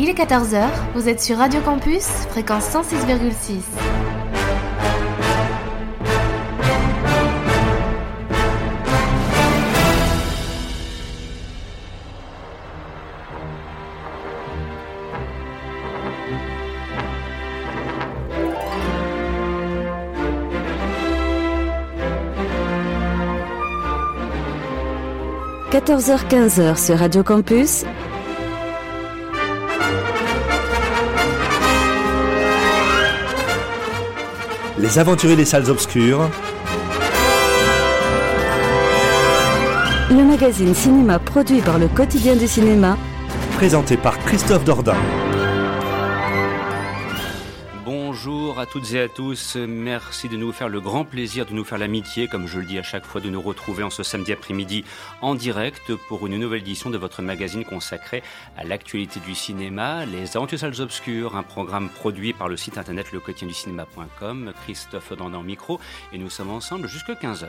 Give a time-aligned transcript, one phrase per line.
[0.00, 3.62] Il est 14h, vous êtes sur Radio Campus, fréquence 106,6.–
[25.70, 27.84] 14h-15h sur Radio Campus,
[34.80, 36.30] Les aventuriers des salles obscures.
[40.10, 42.96] le magazine cinéma produit par le quotidien du cinéma,
[43.56, 44.96] Présenté par Christophe Dordain.
[48.70, 52.28] Toutes et à tous, merci de nous faire le grand plaisir, de nous faire l'amitié,
[52.28, 54.84] comme je le dis à chaque fois, de nous retrouver en ce samedi après-midi
[55.22, 58.22] en direct pour une nouvelle édition de votre magazine consacré
[58.56, 63.12] à l'actualité du cinéma, Les Aventures Salles Obscures, un programme produit par le site internet
[63.12, 65.80] lequotidienducinéma.com, Christophe Dandan micro,
[66.12, 67.48] et nous sommes ensemble jusqu'à 15h.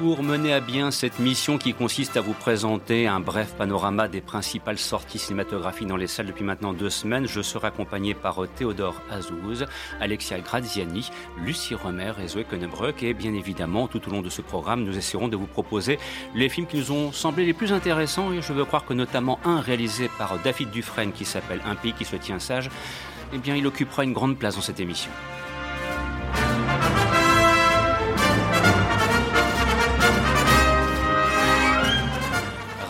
[0.00, 4.22] Pour mener à bien cette mission qui consiste à vous présenter un bref panorama des
[4.22, 8.94] principales sorties cinématographiques dans les salles depuis maintenant deux semaines, je serai accompagné par Théodore
[9.10, 9.66] Azouz,
[10.00, 11.10] Alexia Graziani,
[11.44, 13.02] Lucie Romer et Zoé Konnebruck.
[13.02, 15.98] Et bien évidemment, tout au long de ce programme, nous essaierons de vous proposer
[16.34, 18.32] les films qui nous ont semblé les plus intéressants.
[18.32, 21.92] Et je veux croire que notamment un réalisé par David Dufresne qui s'appelle Un pays
[21.92, 22.70] qui se tient sage,
[23.34, 25.10] eh bien, il occupera une grande place dans cette émission.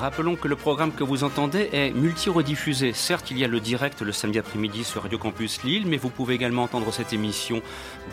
[0.00, 2.94] Rappelons que le programme que vous entendez est multi-rediffusé.
[2.94, 6.08] Certes, il y a le direct le samedi après-midi sur Radio Campus Lille, mais vous
[6.08, 7.60] pouvez également entendre cette émission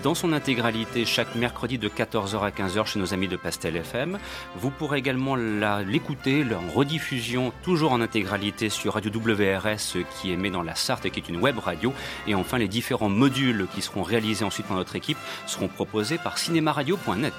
[0.03, 4.19] dans son intégralité chaque mercredi de 14h à 15h chez nos amis de Pastel FM.
[4.58, 10.63] Vous pourrez également l'écouter en rediffusion, toujours en intégralité sur Radio WRS qui émet dans
[10.63, 11.93] la Sarthe et qui est une web radio.
[12.27, 16.37] Et enfin, les différents modules qui seront réalisés ensuite par notre équipe seront proposés par
[16.37, 17.33] cinémaradio.net.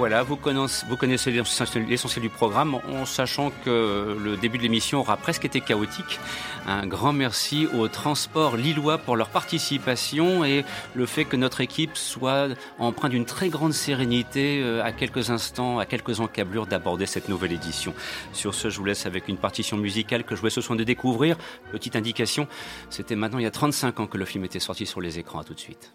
[0.00, 5.44] Voilà, vous connaissez, l'essentiel du programme en sachant que le début de l'émission aura presque
[5.44, 6.18] été chaotique.
[6.66, 11.98] Un grand merci aux transports lillois pour leur participation et le fait que notre équipe
[11.98, 17.28] soit empreinte d'une très grande sérénité euh, à quelques instants, à quelques encablures d'aborder cette
[17.28, 17.92] nouvelle édition.
[18.32, 20.84] Sur ce, je vous laisse avec une partition musicale que je vais ce soin de
[20.84, 21.36] découvrir.
[21.72, 22.48] Petite indication,
[22.88, 25.40] c'était maintenant il y a 35 ans que le film était sorti sur les écrans.
[25.40, 25.92] À tout de suite.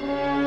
[0.00, 0.37] Bye.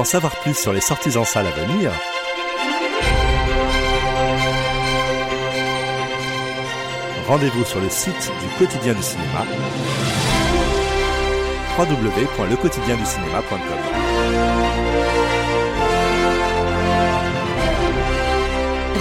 [0.00, 1.92] En savoir plus sur les sorties en salle à venir,
[7.28, 9.44] rendez-vous sur le site du quotidien du cinéma
[11.78, 13.58] www.lequotidienducinéma.com.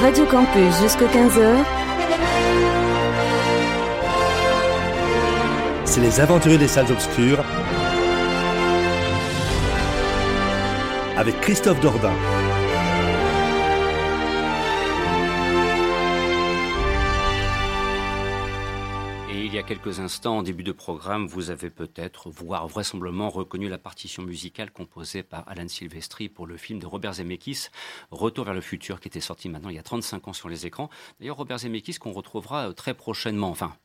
[0.01, 1.63] Radio Campus jusqu'à 15h.
[5.85, 7.45] C'est les aventuriers des salles obscures
[11.49, 12.48] Christophe Dordain.
[19.69, 24.71] Quelques instants, en début de programme, vous avez peut-être, voire vraisemblablement, reconnu la partition musicale
[24.71, 27.67] composée par Alan Silvestri pour le film de Robert Zemeckis,
[28.09, 30.65] Retour vers le futur, qui était sorti maintenant il y a 35 ans sur les
[30.65, 30.89] écrans.
[31.19, 33.51] D'ailleurs, Robert Zemeckis qu'on retrouvera euh, très prochainement.
[33.51, 33.75] Enfin,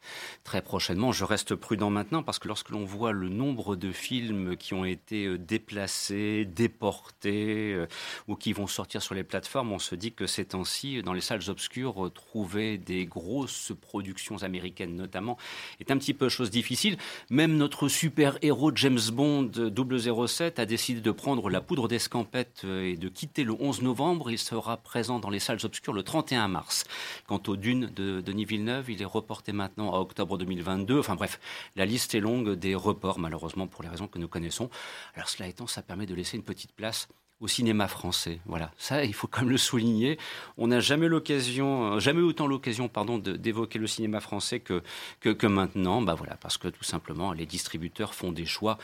[0.42, 4.56] très prochainement, je reste prudent maintenant parce que lorsque l'on voit le nombre de films
[4.56, 7.86] qui ont été euh, déplacés, déportés euh,
[8.26, 11.20] ou qui vont sortir sur les plateformes, on se dit que ces temps-ci, dans les
[11.20, 15.36] salles obscures, trouver des grosses productions américaines notamment
[15.80, 16.96] est un petit peu chose difficile.
[17.30, 19.50] Même notre super-héros James Bond
[20.26, 24.30] 007 a décidé de prendre la poudre d'escampette euh, et de quitter le 11 novembre.
[24.30, 26.84] Il sera présent dans les salles obscures le 31 mars.
[27.26, 30.98] Quant aux dunes de Denis Villeneuve, il est reporté maintenant à octobre 2022.
[30.98, 31.40] Enfin bref,
[31.76, 34.70] la liste est longue des reports, malheureusement, pour les raisons que nous connaissons.
[35.14, 37.08] Alors cela étant, ça permet de laisser une petite place
[37.40, 38.40] au cinéma français.
[38.46, 40.18] Voilà, ça, il faut quand même le souligner.
[40.56, 44.82] On n'a jamais l'occasion, jamais autant l'occasion, pardon, d'évoquer le cinéma français que,
[45.20, 46.00] que, que maintenant.
[46.00, 48.78] Bah voilà, parce que tout simplement, les distributeurs font des choix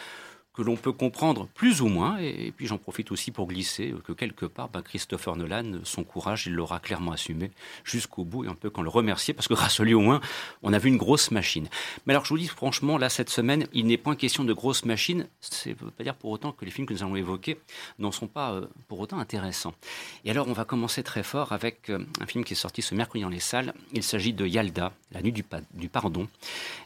[0.52, 2.18] que l'on peut comprendre plus ou moins.
[2.18, 6.46] Et, puis j'en profite aussi pour glisser que quelque part, ben, Christopher Nolan, son courage,
[6.46, 7.50] il l'aura clairement assumé
[7.84, 10.20] jusqu'au bout et un peu qu'on le remercier parce que grâce à lui au moins,
[10.62, 11.68] on a vu une grosse machine.
[12.06, 14.84] Mais alors je vous dis franchement, là cette semaine, il n'est pas question de grosse
[14.84, 15.26] machine.
[15.66, 17.58] Veut pas dire pour autant que les films que nous allons évoquer
[17.98, 19.74] n'en sont pas euh, pour autant intéressants.
[20.24, 22.94] Et alors on va commencer très fort avec euh, un film qui est sorti ce
[22.94, 23.72] mercredi dans les salles.
[23.92, 25.44] Il s'agit de Yalda, La nuit du,
[25.74, 26.28] du pardon,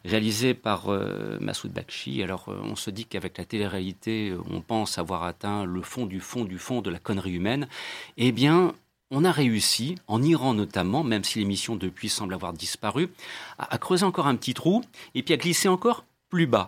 [0.04, 2.22] réalisé par euh, Massoud Bakshi.
[2.22, 6.44] Alors on se dit qu'avec la télé-réalité, on pense avoir atteint le fond du fond
[6.44, 7.68] du fond de la connerie humaine,
[8.16, 8.74] eh bien,
[9.12, 13.10] on a réussi, en Iran notamment, même si l'émission depuis semble avoir disparu,
[13.58, 14.82] à, creuser encore un petit trou
[15.14, 16.66] et puis à glisser encore plus bas.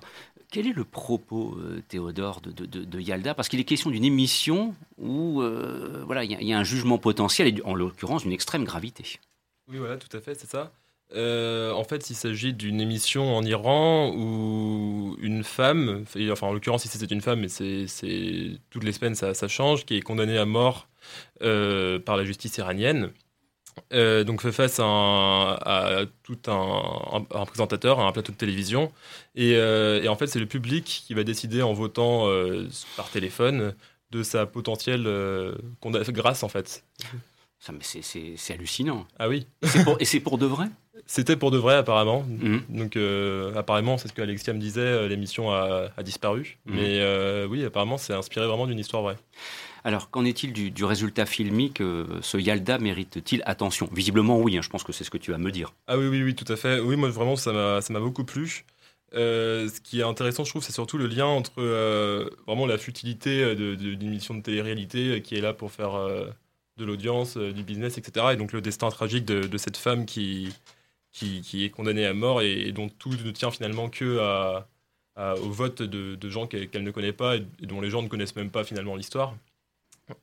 [0.53, 3.35] Quel est le propos, euh, Théodore, de, Yalda?
[3.35, 7.49] Parce qu'il est question d'une émission où euh, voilà, il y, a un jugement potentiel,
[7.49, 9.19] et en l'occurrence d'une extrême gravité.
[9.67, 10.71] Oui, voilà, tout à fait, c'est ça.
[11.15, 16.85] Euh, en fait, il s'agit d'une émission en Iran où une femme, enfin en l'occurrence
[16.85, 20.47] ici c'est une femme, mais c'est toutes les semaines ça, change, qui est condamnée à
[20.47, 20.89] mort
[21.43, 23.13] euh, par la justice iranienne.
[23.93, 28.91] Euh, donc fait face à, tout un, présentateur, à un plateau de télévision,
[29.37, 29.57] et,
[30.09, 32.27] en fait c'est le public qui va décider en votant
[32.97, 33.75] par téléphone
[34.11, 35.05] de sa potentielle
[35.83, 36.85] grâce en fait.
[37.59, 39.07] Ça, mais c'est hallucinant.
[39.19, 39.47] Ah oui.
[39.99, 40.67] Et c'est pour, de vrai?
[41.05, 42.25] C'était pour de vrai, apparemment.
[42.29, 42.63] Mhm.
[42.71, 46.59] Donc, euh, apparemment, c'est ce que Alexia me disait, euh, l'émission a, disparu.
[46.67, 46.75] Mhm.
[46.75, 49.19] Mais euh, oui, apparemment, c'est inspiré vraiment d'une histoire vraie.
[49.85, 51.81] Alors, qu'en est-il du, résultat filmique
[52.23, 53.89] Ce Yalda mérite-t-il attention?
[53.93, 54.57] Visiblement, oui.
[54.57, 55.75] Hein, je pense que c'est ce que tu vas me dire.
[55.87, 56.81] Ah oui, oui, oui, tout à fait.
[56.81, 58.65] Oui, moi, vraiment, ça m'a beaucoup plu.
[59.13, 61.63] ce qui est intéressant, je trouve, c'est surtout le lien entre
[62.47, 65.93] vraiment la futilité d'une émission de télé-réalité qui est là pour faire
[66.79, 68.27] de l'audience, du business, etc.
[68.33, 70.53] Et donc le destin tragique de, cette femme qui,
[71.17, 74.19] qui, est condamnée à mort et, dont tout ne tient finalement que
[75.17, 78.51] au vote de, gens qu'elle ne connaît pas et, dont les gens ne connaissent même
[78.51, 79.35] pas finalement l'histoire.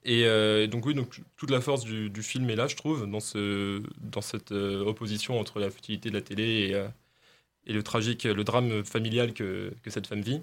[0.06, 3.20] Et euh, donc oui, donc toute la force du, film est là, je trouve, dans,
[3.20, 8.24] ce, dans cette euh, opposition entre la futilité de la télé et, et le tragique,
[8.24, 10.42] le drame familial que cette femme vit.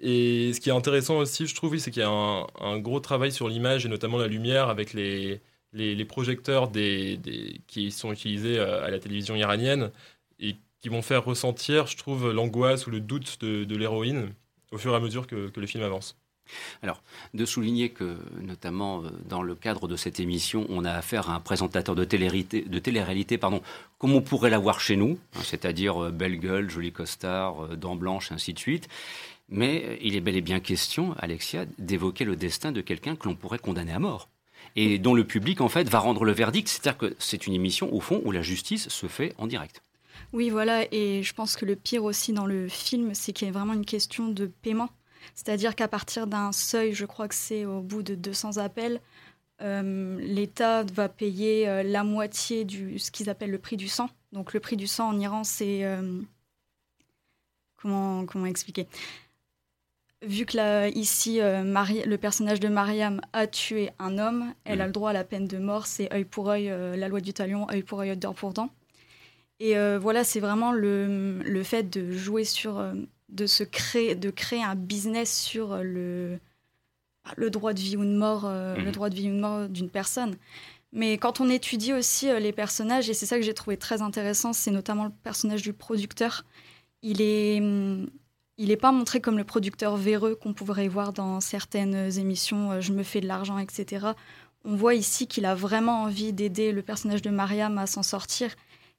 [0.00, 3.32] Et ce qui est intéressant aussi, je trouve, c'est qu'il y a un, gros travail
[3.32, 5.40] sur l'image et notamment la lumière avec les,
[5.72, 6.70] les, projecteurs
[7.66, 9.90] qui sont utilisés à la télévision iranienne
[10.38, 14.32] et qui vont faire ressentir, je trouve, l'angoisse ou le doute de, l'héroïne
[14.72, 16.16] au fur et à mesure que, le film avance.
[16.82, 21.30] Alors, de souligner que, notamment euh, dans le cadre de cette émission, on a affaire
[21.30, 23.62] à un présentateur de télé-réalité, pardon,
[23.98, 27.94] comme on pourrait l'avoir chez nous, hein, c'est-à-dire euh, belle gueule, jolie costard, euh, dents
[27.94, 28.88] blanches, ainsi de suite.
[29.48, 33.36] Mais il est bel et bien question, Alexia, d'évoquer le destin de quelqu'un que l'on
[33.36, 34.28] pourrait condamner à mort.
[34.76, 36.68] Et dont le public, en fait, va rendre le verdict.
[36.68, 39.82] C'est-à-dire que c'est une émission, au fond, où la justice se fait en direct.
[40.32, 40.84] Oui, voilà.
[40.92, 43.74] Et je pense que le pire aussi dans le film, c'est qu'il y a vraiment
[43.74, 44.90] une question de paiement.
[45.34, 49.00] C'est-à-dire qu'à partir d'un seuil, je crois que c'est au bout de 200 appels,
[49.62, 54.08] euh, l'État va payer euh, la moitié de ce qu'ils appellent le prix du sang.
[54.32, 55.84] Donc le prix du sang en Iran, c'est...
[55.84, 56.20] Euh,
[57.76, 58.86] comment, comment expliquer?
[60.22, 64.86] Vu que là, ici, euh, le personnage de Mariam a tué un homme, elle a
[64.86, 67.32] le droit à la peine de mort, c'est œil pour œil, euh, la loi du
[67.32, 68.70] talion, œil pour œil, dent pour dent.
[69.58, 72.82] Et euh, voilà, c'est vraiment le, le fait de jouer sur,
[73.28, 76.38] de se créer, de créer un business sur le,
[77.36, 79.90] le droit de vie ou de mort, le droit de vie ou de mort d'une
[79.90, 80.36] personne.
[80.92, 84.52] Mais quand on étudie aussi les personnages, et c'est ça que j'ai trouvé très intéressant,
[84.54, 86.44] c'est notamment le personnage du producteur.
[87.02, 88.08] Il est, hum,
[88.60, 92.80] il n'est pas montré comme le producteur véreux qu'on pourrait voir dans certaines émissions, euh,
[92.82, 94.08] je me fais de l'argent, etc.
[94.66, 98.54] On voit ici qu'il a vraiment envie d'aider le personnage de Mariam à s'en sortir.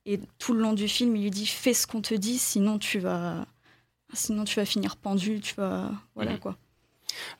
[0.07, 2.79] Et tout le long du film, il lui dit fais ce qu'on te dit, sinon
[2.79, 3.45] tu vas,
[4.13, 6.57] sinon tu vas finir pendu, tu vas, voilà quoi.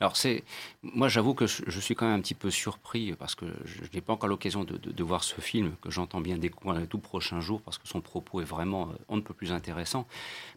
[0.00, 0.44] Alors c'est,
[0.82, 4.00] moi j'avoue que je, suis quand même un petit peu surpris parce que je, n'ai
[4.00, 7.60] pas encore l'occasion de, voir ce film que j'entends bien découvrir les tout prochains jours
[7.60, 10.06] parce que son propos est vraiment euh, on ne peut plus intéressant.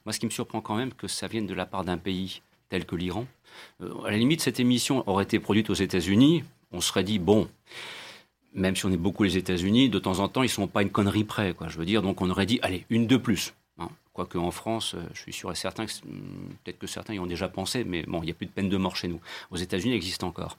[0.05, 2.41] Moi ce qui me surprend quand même que ça vienne de la part d'un pays
[2.69, 3.25] tel que l'Iran.
[3.81, 7.47] Euh, à la limite cette émission aurait été produite aux États-Unis, on serait dit bon.
[8.53, 10.89] Même si on est beaucoup les États-Unis, de temps en temps, ils sont pas une
[10.89, 11.67] connerie près, quoi.
[11.67, 13.53] Je veux dire, donc on aurait dit, allez, une de plus.
[14.15, 17.19] Quoique en France, euh, je suis sûr et certain que hmm, peut-être que certains y
[17.19, 19.19] ont déjà pensé, mais bon, il n'y a plus de peine de mort chez nous.
[19.51, 20.57] Aux États-Unis, il existe encore.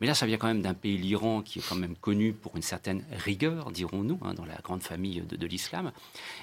[0.00, 2.54] Mais là, ça vient quand même d'un pays, l'Iran, qui est quand même connu pour
[2.54, 5.90] une certaine rigueur, dirons-nous, hein, dans la grande famille de, de l'islam.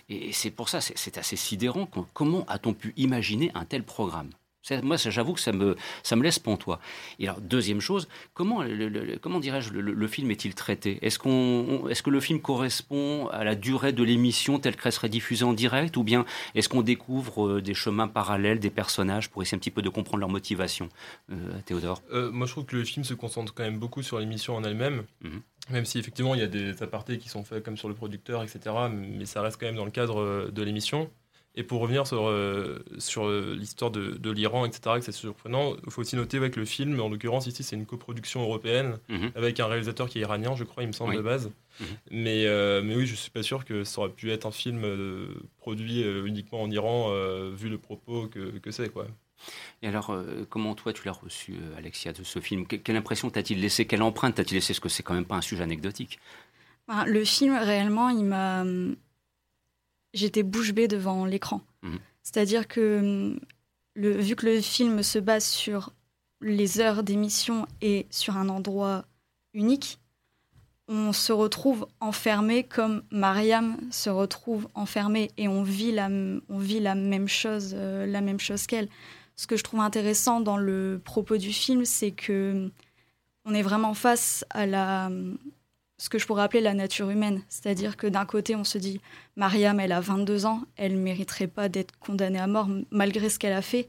[0.09, 1.87] Et c'est pour ça, c'est- assez sidérant.
[2.13, 4.31] Comment a-t-on pu imaginer un tel programme?
[4.83, 6.79] Moi, j'avoue que ça me, ça me laisse pantois.
[7.19, 10.99] Et alors, deuxième chose, comment, le- le- le- comment dirais-je, le, le film est-il traité?
[11.01, 15.09] Est-ce qu'on, est-ce que le film correspond à la durée de l'émission telle qu'elle serait
[15.09, 19.41] diffusée en direct, ou bien est-ce qu'on découvre euh, des chemins parallèles, des personnages pour
[19.41, 20.89] essayer un petit peu de comprendre leur motivation,
[21.31, 22.01] euh, Théodore?
[22.11, 24.63] Euh, moi, je trouve que le film se concentre quand même beaucoup sur l'émission en
[24.63, 25.03] elle-même.
[25.21, 25.41] Mhm.
[25.71, 28.43] Même si effectivement il y a des apartés qui sont faits comme sur le producteur,
[28.43, 28.59] etc.
[28.91, 31.09] Mais ça reste quand même dans le cadre de l'émission.
[31.57, 35.75] Et pour revenir sur, euh, sur euh, l'histoire de, de l'Iran, etc., que c'est surprenant,
[35.85, 38.97] il faut aussi noter ouais, que le film, en l'occurrence ici, c'est une coproduction européenne
[39.07, 39.31] Mhm.
[39.35, 41.17] avec un réalisateur qui est iranien, je crois, il me semble Oui.
[41.17, 41.51] de base.
[41.79, 41.85] Mhm.
[42.11, 44.81] Mais, euh, mais oui, je suis pas sûr que ça aurait pu être un film
[44.83, 49.07] euh, produit euh, uniquement en Iran, euh, vu le propos que, que c'est, quoi.
[49.81, 52.65] Et alors, euh, comment toi tu l'as reçu, euh, Alexia, de ce film?
[52.67, 53.85] Que- Quelle impression t'a-t-il laissé?
[53.85, 54.73] Quelle empreinte t'a-t-il laissé?
[54.73, 56.19] Parce que c'est quand même pas un sujet anecdotique.
[56.87, 58.63] Enfin, le film, réellement, il m'a.
[60.15, 61.61] J'étais bouche bée devant l'écran.
[61.83, 61.99] Mhm.
[62.23, 63.39] C'est-à-dire que, hum,
[63.93, 65.91] le, vu que le film se base sur
[66.41, 69.05] les heures d'émission et sur un endroit
[69.53, 69.99] unique,
[70.87, 76.59] on se retrouve enfermé comme Mariam se retrouve enfermée et on vit la, m- on
[76.59, 78.87] vit la même chose, euh, la même chose qu'elle.
[79.35, 82.71] Ce que je trouve intéressant dans le propos du film, c'est que hum,
[83.45, 85.37] on est vraiment face à la, hum,
[85.97, 87.41] ce que je pourrais appeler la nature humaine.
[87.47, 88.99] C'est-à-dire que d'un côté, on se dit,
[89.35, 93.39] Mariam, elle a 22 ans, elle ne mériterait pas d'être condamnée à mort malgré ce
[93.39, 93.87] qu'elle a fait.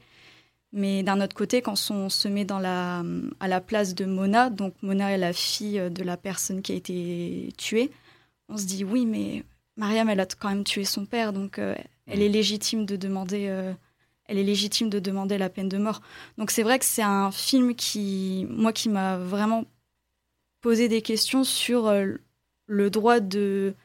[0.73, 3.03] Mais d'un autre côté, quand on se met dans la,
[3.39, 6.75] à la place de Mona, donc Mona est la fille de la personne qui a
[6.75, 7.91] été tuée,
[8.49, 9.43] on se dit, oui, mais
[9.77, 13.47] Mariam, elle a quand même tué son père, donc euh, elle est légitime de demander...
[13.47, 13.73] euh,
[14.27, 16.01] elle est légitime de demander la peine de mort.
[16.37, 19.63] Donc c'est vrai que c'est un film qui, moi, qui m'a vraiment
[20.61, 22.15] poser des questions sur euh,
[22.65, 23.75] le droit de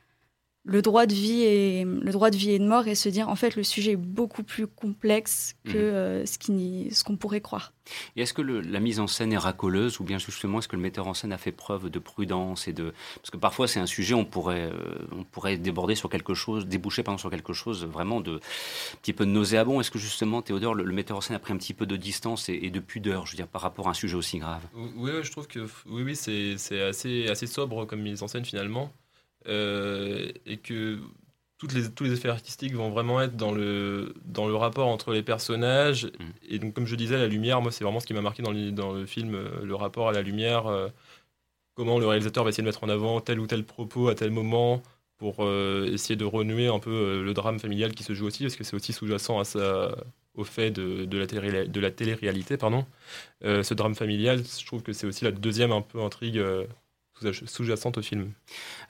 [0.65, 3.29] le droit de vie et le droit de vie et de mort et se dire
[3.29, 5.75] en fait le sujet est beaucoup plus complexe que Mhm.
[5.77, 7.73] euh, ce qui ce qu'on pourrait croire.
[8.15, 10.77] Et est-ce que le- la mise en scène est racoleuse ou bien justement est-ce que
[10.77, 13.81] le metteur en scène a fait preuve de prudence et de parce que parfois c'est
[13.81, 17.53] un sujet on pourrait euh, on pourrait déborder sur quelque chose déboucher pardon sur quelque
[17.53, 21.17] chose vraiment de un petit peu de nauséabond est-ce que justement Théodore le, le metteur
[21.17, 23.37] en scène a pris un petit peu de distance et, et de pudeur je veux
[23.37, 24.63] dire par rapport à un sujet aussi grave?
[24.77, 28.45] Oui, je trouve que oui, oui, c'est c'est assez, assez sobre comme mise en scène
[28.45, 28.93] finalement.
[29.49, 31.01] Euh, et que
[31.59, 35.13] toutes les, tous les effets artistiques vont vraiment être dans le, dans le rapport entre
[35.13, 36.11] les personnages.
[36.49, 38.53] Et donc, comme je disais, la lumière, moi, c'est vraiment ce qui m'a marqué dans
[38.53, 40.67] le, dans le film, euh, le rapport à la lumière.
[40.67, 40.89] euh,
[41.75, 44.31] comment le réalisateur va essayer de mettre en avant tel ou tel propos à tel
[44.31, 44.83] moment
[45.19, 48.43] pour euh, essayer de renouer un peu euh, le drame familial qui se joue aussi,
[48.45, 49.95] parce que c'est aussi sous-jacent à ça,
[50.35, 52.57] au fait de, de la télé- de la télé-réalité.
[52.57, 52.87] Pardon.
[53.43, 56.43] Ce drame familial, je trouve que c'est aussi la deuxième un peu intrigue
[57.31, 58.33] sous-jacente au film.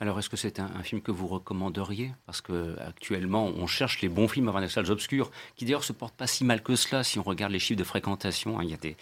[0.00, 2.12] alors est-ce que c'est un, un film que vous recommanderiez?
[2.26, 5.92] Parce que actuellement on cherche les bons films avant les salles obscures qui d'ailleurs se
[5.92, 8.64] portent pas si mal que cela si on regarde les chiffres de fréquentation hein.
[8.64, 8.96] il y a des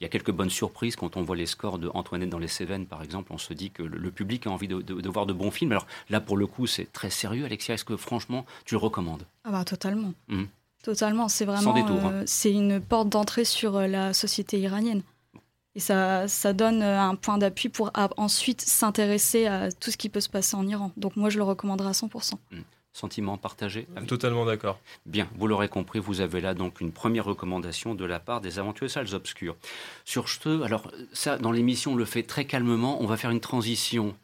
[0.00, 2.48] il y a quelques bonnes surprises quand on voit les scores de Antoinette dans les
[2.48, 5.08] Cévennes par exemple on se dit que le, le public a envie de, de- de
[5.08, 7.96] voir de bons films alors là pour le coup c'est très sérieux Alexia est-ce que
[7.96, 9.24] franchement tu le recommandes?
[9.44, 10.12] Ah bah totalement.
[10.28, 10.48] Mhm.
[10.82, 12.10] Totalement, c'est vraiment détour, hein.
[12.12, 15.02] euh, c'est une porte d'entrée sur euh, la société iranienne.
[15.76, 20.08] Et ça, ça donne euh, un point d'appui pour ensuite s'intéresser à tout ce qui
[20.08, 20.92] peut se passer en Iran.
[20.96, 22.34] Donc moi, je le recommanderais à 100%.
[22.92, 24.78] Sentiment partagé Totalement d'accord.
[25.04, 28.60] Bien, vous l'aurez compris, vous avez là donc une première recommandation de la part des
[28.60, 29.56] Aventureux Salles Obscures.
[30.04, 33.02] Sur ce, alors ça, dans l'émission, on le fait très calmement.
[33.02, 34.14] On va faire une transition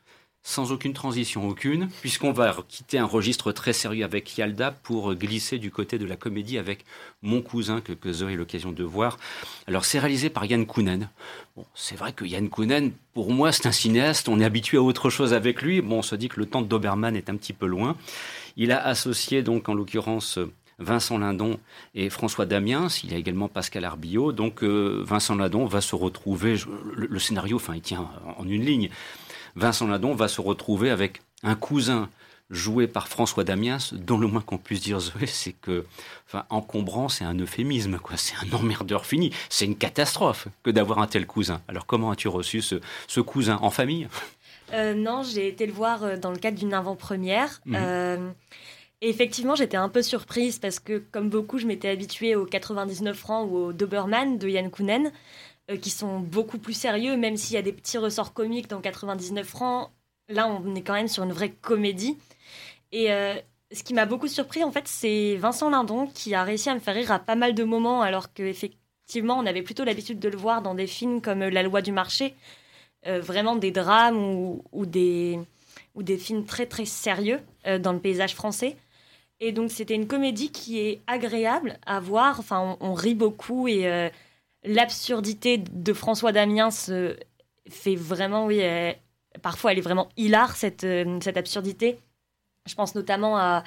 [0.43, 5.59] sans aucune transition aucune, puisqu'on va quitter un registre très sérieux avec Yalda pour glisser
[5.59, 6.85] du côté de la comédie avec
[7.23, 9.19] Mon cousin, que, que Zoé a eu l'occasion de voir.
[9.67, 11.11] Alors, c'est réalisé par Yann Kounen.
[11.57, 14.83] Bon, c'est vrai que Yann Kounen, pour moi, c'est un cinéaste, on est habitué à
[14.83, 15.83] autre chose avec lui.
[15.83, 17.97] Bon, on se dit que le temps de Doberman est un petit peu loin.
[18.57, 20.39] Il a associé, donc, en l'occurrence,
[20.81, 21.59] Vincent Lindon
[21.95, 22.89] et François Damiens.
[23.05, 24.33] Il y a également Pascal Arbillot.
[24.33, 26.57] Donc euh, Vincent Lindon va se retrouver.
[26.97, 28.89] le, le, scénario, enfin, il tient en une ligne.
[29.57, 32.09] Vincent Lindon va se retrouver avec un cousin
[32.51, 35.85] joué par François Damiens, dont le moins qu'on puisse dire, Zoé, c'est que,
[36.27, 38.17] enfin, encombrant, c'est un euphémisme, quoi.
[38.17, 39.33] C'est un emmerdeur fini.
[39.49, 41.63] C'est une catastrophe que d'avoir un tel cousin.
[41.69, 42.77] Alors, comment as-tu reçu ce,
[43.07, 44.09] ce, cousin en famille?
[44.73, 47.61] Euh, Non, j'ai été le voir euh, dans le cadre d'une avant-première.
[47.67, 47.77] Mmh.
[47.77, 48.31] Euh,
[49.01, 53.17] et effectivement, j'étais un peu surprise parce que, comme beaucoup, je m'étais habituée aux 99
[53.17, 55.11] francs ou au Doberman de Yann Kounen.
[55.71, 58.81] Euh, qui sont beaucoup plus sérieux, même s'il y a des petits ressorts comiques dans
[58.81, 59.91] 99 francs.
[60.29, 62.17] Là, on est quand même sur une vraie comédie.
[62.93, 63.35] Et euh,
[63.73, 66.81] ce qui m'a beaucoup surpris, en fait, c'est Vincent Lindon qui a réussi à me
[66.81, 70.37] faire rire à pas mal de moments, alors qu'effectivement, on avait plutôt l'habitude de le
[70.37, 72.35] voir dans des films comme La loi du marché,
[73.07, 74.19] euh, vraiment des drames
[74.73, 75.39] ou, des,
[75.95, 78.77] ou des films très très sérieux euh, dans le paysage français.
[79.39, 82.41] Et donc, c'était une comédie qui est agréable à voir.
[82.41, 84.11] Enfin, on, rit beaucoup et euh,
[84.65, 86.71] l'absurdité de François Damiens
[87.69, 88.63] fait vraiment, oui,
[89.43, 91.99] parfois elle est vraiment hilar, cette, euh, cette absurdité.
[92.67, 93.65] Je pense notamment à,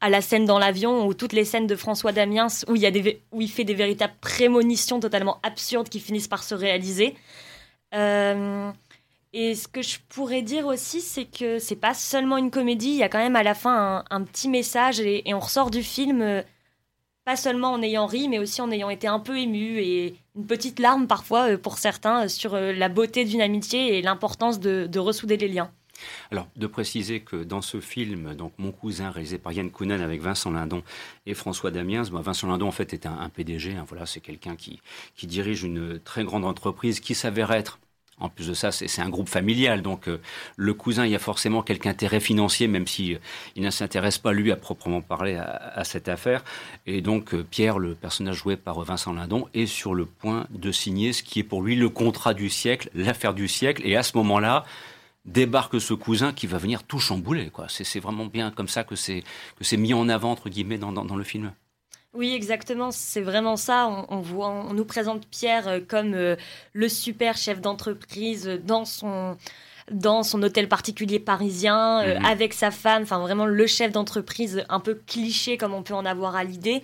[0.00, 2.86] à la scène dans l'avion ou toutes les scènes de François Damiens où il, y
[2.86, 7.14] a des, où il fait des véritables prémonitions totalement absurdes qui finissent par se réaliser.
[7.94, 8.70] Euh,
[9.32, 12.96] et ce que je pourrais dire aussi, c'est que c'est pas seulement une comédie, il
[12.96, 16.22] y a quand même à la fin un, petit message et, on ressort du film
[16.22, 16.42] euh,
[17.24, 20.46] pas seulement en ayant ri, mais aussi en ayant été un peu ému et une
[20.46, 24.86] petite larme parfois euh, pour certains sur euh, la beauté d'une amitié et l'importance de,
[24.86, 25.70] de, ressouder les liens.
[26.30, 30.20] Alors, de préciser que dans ce film, donc Mon cousin, réalisé par Yann Kounen avec
[30.20, 30.82] Vincent Lindon
[31.24, 34.20] et François Damiens, bon, Vincent Lindon en fait est un, un PDG, hein, voilà, c'est
[34.20, 34.80] quelqu'un qui
[35.22, 37.78] dirige une très grande entreprise qui s'avère être
[38.20, 40.20] en plus de ça, c'est un groupe familial, donc euh,
[40.56, 43.18] le cousin, il y a forcément quelque intérêt financier, même si euh,
[43.56, 46.44] ne s'intéresse pas lui à proprement parler à, cette affaire.
[46.86, 50.70] Et donc euh, Pierre, le personnage joué par Vincent Lindon, est sur le point de
[50.70, 53.82] signer ce qui est pour lui le contrat du siècle, l'affaire du siècle.
[53.84, 54.64] Et à ce moment-là,
[55.24, 57.50] débarque ce cousin qui va venir tout chambouler.
[57.68, 59.24] C'est vraiment bien comme ça que c'est
[59.76, 61.52] mis en avant entre guillemets dans le film.
[62.14, 62.90] Oui, exactement.
[62.90, 63.88] C'est vraiment ça.
[63.88, 66.36] On, on, voit, on nous présente Pierre euh, comme euh,
[66.72, 69.36] le super chef d'entreprise dans son
[69.90, 72.24] dans son hôtel particulier parisien euh, mmh.
[72.24, 73.02] avec sa femme.
[73.02, 76.82] Enfin, vraiment le chef d'entreprise un peu cliché comme on peut en avoir à l'idée.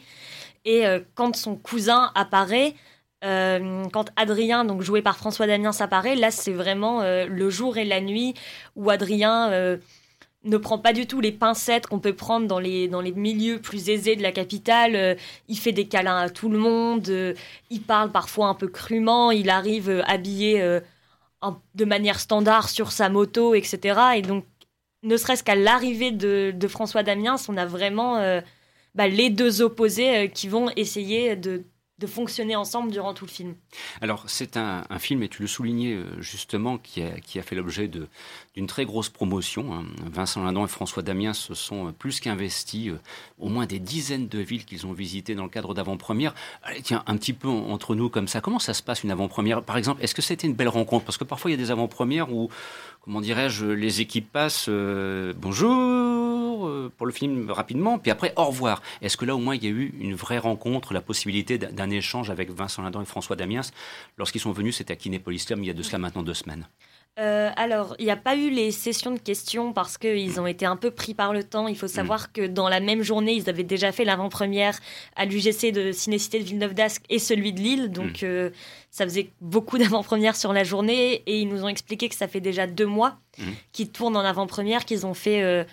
[0.65, 2.75] Et euh, quand son cousin apparaît,
[3.25, 7.85] euh, quand Adrien, donc joué par François Damiens, apparaît, là c'est vraiment le jour et
[7.85, 8.35] la nuit
[8.77, 9.79] où Adrien
[10.45, 13.61] ne prend pas du tout les pincettes qu'on peut prendre dans les, dans les milieux
[13.61, 14.97] plus aisés de la capitale.
[14.97, 15.15] Euh,
[15.49, 17.35] il fait des câlins à tout le monde, euh,
[17.69, 20.81] il parle parfois un peu crûment, il arrive euh, habillé
[21.75, 24.01] de manière standard sur sa moto, etc.
[24.17, 24.45] Et donc,
[25.03, 28.17] ne serait-ce qu'à l'arrivée de, de, François Damiens, on a vraiment
[28.95, 31.65] bah, les deux opposés qui vont essayer de
[32.01, 33.55] de fonctionner ensemble durant tout le film.
[34.01, 38.85] Alors c'est un, film, et tu le soulignais justement, qui a, fait l'objet d'une très
[38.85, 39.75] grosse promotion.
[39.75, 39.85] Hein.
[40.11, 42.99] Vincent Lindon et François Damien se sont plus qu'investis, euh,
[43.39, 46.35] au moins des dizaines de villes qu'ils ont visitées dans le cadre d'avant-première.
[46.83, 49.63] Tiens, un petit peu entre nous comme ça, comment ça se passe une avant-première?
[49.63, 51.05] Par exemple, est-ce que c'était une belle rencontre?
[51.05, 52.49] Parce que parfois il y a des avant-premières où,
[53.01, 58.45] comment dirais-je, les équipes passent euh, bonjour euh, pour le film rapidement, puis après au
[58.45, 58.83] revoir.
[59.03, 61.91] Est-ce que là au moins il y a eu une vraie rencontre, la possibilité d'un
[61.91, 63.63] échange avec Vincent Lindon et François Damiens
[64.19, 66.67] lorsqu'ils sont venus, c'était à Kinépolis-Terme il y a de cela maintenant deux semaines?
[67.19, 70.65] Euh, alors, il n'y a pas eu les sessions de questions parce qu'ils ont été
[70.65, 71.69] un peu pris par le temps.
[71.69, 72.33] Il faut savoir mmh.
[72.33, 74.79] que dans la même journée, ils avaient déjà fait l'avant-première
[75.17, 77.91] à l'UGC de Cinécité de Villeneuve-d'Ascq et celui de Lille.
[77.91, 78.27] Donc, mmh.
[78.27, 78.51] euh,
[78.91, 81.23] ça faisait beaucoup d'avant-premières sur la journée.
[81.27, 83.43] Et ils nous ont expliqué que ça fait déjà deux mois mmh.
[83.73, 85.65] qu'ils tournent en avant-première, qu'ils ont fait euh,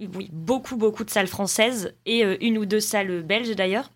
[0.00, 3.90] oui, beaucoup, beaucoup de salles françaises et une ou deux salles belges d'ailleurs.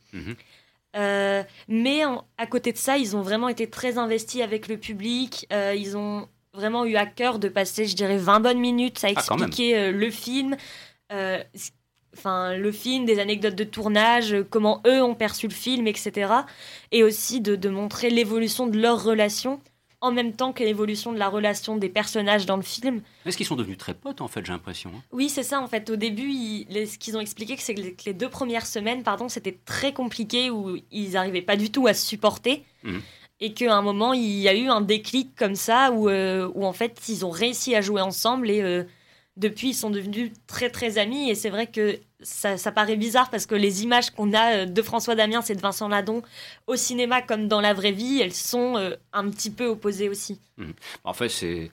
[0.97, 4.77] Euh, mais en, à côté de ça, ils ont vraiment été très investis avec le
[4.77, 5.47] public.
[5.53, 9.11] Euh, ils ont vraiment eu à cœur de passer, je dirais, 20 bonnes minutes à
[9.11, 10.57] expliquer ah, le film.
[12.17, 16.33] Enfin, le film, des anecdotes de tournage, comment eux ont perçu le film, etc.
[16.93, 19.61] Et aussi de, de montrer l'évolution de leur relation
[20.05, 23.01] en même temps que l'évolution de la relation des personnages dans le film.
[23.25, 25.03] Est-ce qu'ils sont devenus très potes en fait, j'ai l'impression hein?
[25.12, 25.88] Oui, c'est ça en fait.
[25.88, 29.95] Au début, ce qu'ils ont expliqué, c'est que les deux premières semaines, pardon, c'était très
[29.95, 32.64] compliqué où ils n'arrivaient pas du tout à se supporter.
[32.83, 32.99] Mmh.
[33.40, 36.64] Et qu'à un moment, il y a eu un déclic comme ça où, euh, où
[36.64, 38.85] en fait, ils ont réussi à jouer ensemble et euh,
[39.37, 41.31] depuis, ils sont devenus très très amis.
[41.31, 44.83] Et c'est vrai que ça, paraît bizarre parce que les images qu'on a euh, de
[44.83, 46.23] François Damien et de Vincent Ladon
[46.66, 48.77] au cinéma comme dans la vraie vie, elles sont
[49.12, 50.40] un petit peu opposées aussi.
[50.57, 50.70] Mmh.
[51.03, 51.70] En fait, c'est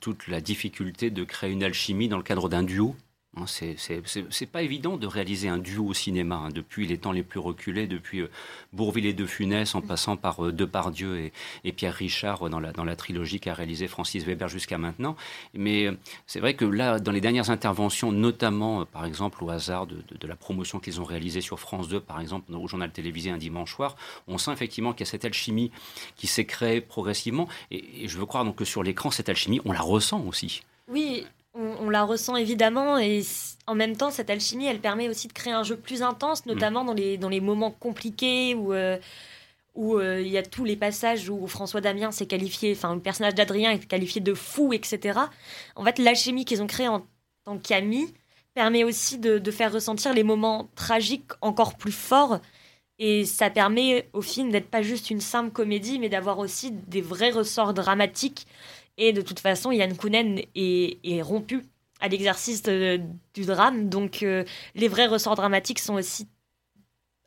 [0.00, 2.94] toute la difficulté de créer une alchimie dans le cadre d'un duo.
[3.34, 7.22] Hein, c'est pas évident de réaliser un duo au cinéma hein, depuis les temps les
[7.22, 8.30] plus reculés, depuis euh,
[8.74, 11.32] Bourville et De Funès, en passant par euh, Depardieu et,
[11.64, 15.16] et, Pierre Richard dans la, dans la trilogie qu'a réalisé Francis Weber jusqu'à maintenant.
[15.54, 19.86] Mais euh, c'est vrai que là, dans les dernières interventions, notamment par exemple au hasard
[19.86, 23.38] de, la promotion qu'ils ont réalisée sur France 2, par exemple au journal télévisé un
[23.38, 23.96] dimanche soir,
[24.28, 25.70] on sent effectivement qu'il y a cette alchimie
[26.16, 27.48] qui s'est créée progressivement.
[27.70, 30.62] Et, et je veux croire donc que sur l'écran, cette alchimie, on la ressent aussi.
[30.88, 33.22] Oui, on, la ressent évidemment et
[33.66, 36.84] en même temps cette alchimie elle permet aussi de créer un jeu plus intense notamment
[36.84, 38.98] dans, les, dans les moments compliqués où euh,
[39.74, 43.00] où euh, il y a tous les passages où François Damien s'est qualifié, enfin le
[43.00, 45.18] personnage d'Adrien est qualifié de fou, etc.
[45.76, 47.06] En fait, l'alchimie qu'ils ont créée en
[47.44, 48.12] tant qu'amis
[48.54, 52.40] permet aussi de, de, faire ressentir les moments tragiques encore plus forts.
[52.98, 57.00] Et ça permet au film d'être pas juste une simple comédie, mais d'avoir aussi des
[57.00, 58.46] vrais ressorts dramatiques
[58.98, 61.62] et de toute façon, Yann Kounen est, rompu
[62.00, 63.88] à l'exercice du drame.
[63.88, 66.28] Donc euh, les vrais ressorts dramatiques sont aussi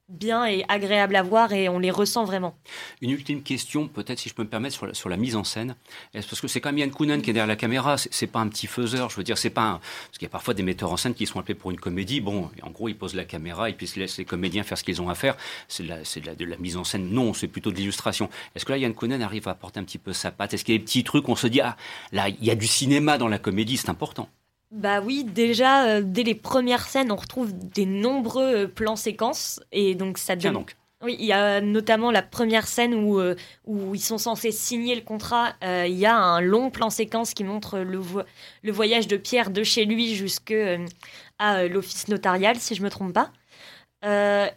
[0.10, 2.56] bien et agréable à voir et on les ressent vraiment.
[3.02, 5.76] Une ultime question, peut-être si je peux me permettre, sur la, mise en scène.
[6.14, 8.48] Parce que c'est quand même Yann Kounen qui est derrière la caméra, c'est pas un
[8.48, 9.80] petit faiseur, je veux dire, c'est pas un...
[9.80, 12.22] Parce qu'il y a parfois des metteurs en scène qui sont appelés pour une comédie,
[12.22, 14.84] bon, en gros, ils posent la caméra et puis ils laissent les comédiens faire ce
[14.84, 15.36] qu'ils ont à faire.
[15.68, 18.30] C'est de, la, mise en scène, non, c'est plutôt de l'illustration.
[18.56, 20.54] Est-ce que là, Yann Kounen arrive à apporter un petit peu sa patte?
[20.54, 21.78] Est-ce qu'il y a des petits trucs, on se dit, ah,
[22.12, 24.30] là, il y a du cinéma dans la comédie, c'est important?
[24.76, 29.62] Bah oui, déjà, euh, dès les premières scènes, on retrouve des nombreux euh, plans séquences.
[29.72, 30.54] Et donc, ça donne.
[30.54, 30.76] donc.
[31.02, 33.36] Oui, il y a notamment la première scène où, euh,
[33.66, 35.54] où ils sont censés signer le contrat.
[35.62, 38.02] il y a un long plan séquence qui montre le,
[38.64, 40.78] le voyage de Pierre de chez lui jusqu'à
[41.38, 43.32] à l'office notarial, si je me trompe pas.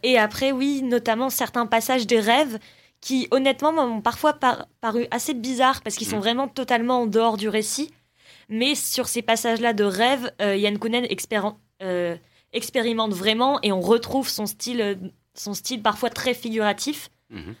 [0.01, 2.57] et après, oui, notamment certains passages des rêves
[2.99, 6.21] qui, honnêtement, m'ont parfois paru assez bizarres parce qu'ils sont mmh.
[6.21, 7.91] vraiment totalement en dehors du récit.
[8.49, 11.07] Mais sur ces passages-là de rêve, euh, Yann Kounen
[11.81, 12.17] euh,
[12.51, 14.95] expérimente vraiment et on retrouve son style, euh,
[15.35, 17.09] son style parfois très figuratif.
[17.29, 17.55] Mhm.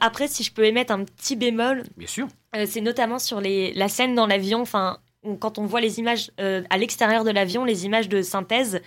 [0.00, 2.28] après, si je peux émettre un petit bémol, bien sûr,
[2.66, 4.60] c'est notamment sur les, la scène dans l'avion.
[4.60, 4.98] Enfin,
[5.40, 8.82] quand on voit les images à l'extérieur de l'avion, les images de synthèse,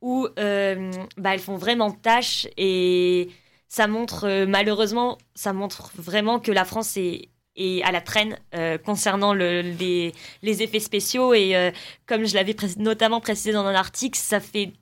[0.00, 3.28] où bah, elles font vraiment tâche et
[3.68, 8.78] ça montre malheureusement, ça montre vraiment que la France est et à la traîne euh,
[8.78, 10.12] concernant le, les,
[10.42, 11.34] les, effets spéciaux.
[11.34, 11.70] Et euh,
[12.06, 14.72] comme je l'avais notamment précisé dans un article, ça fait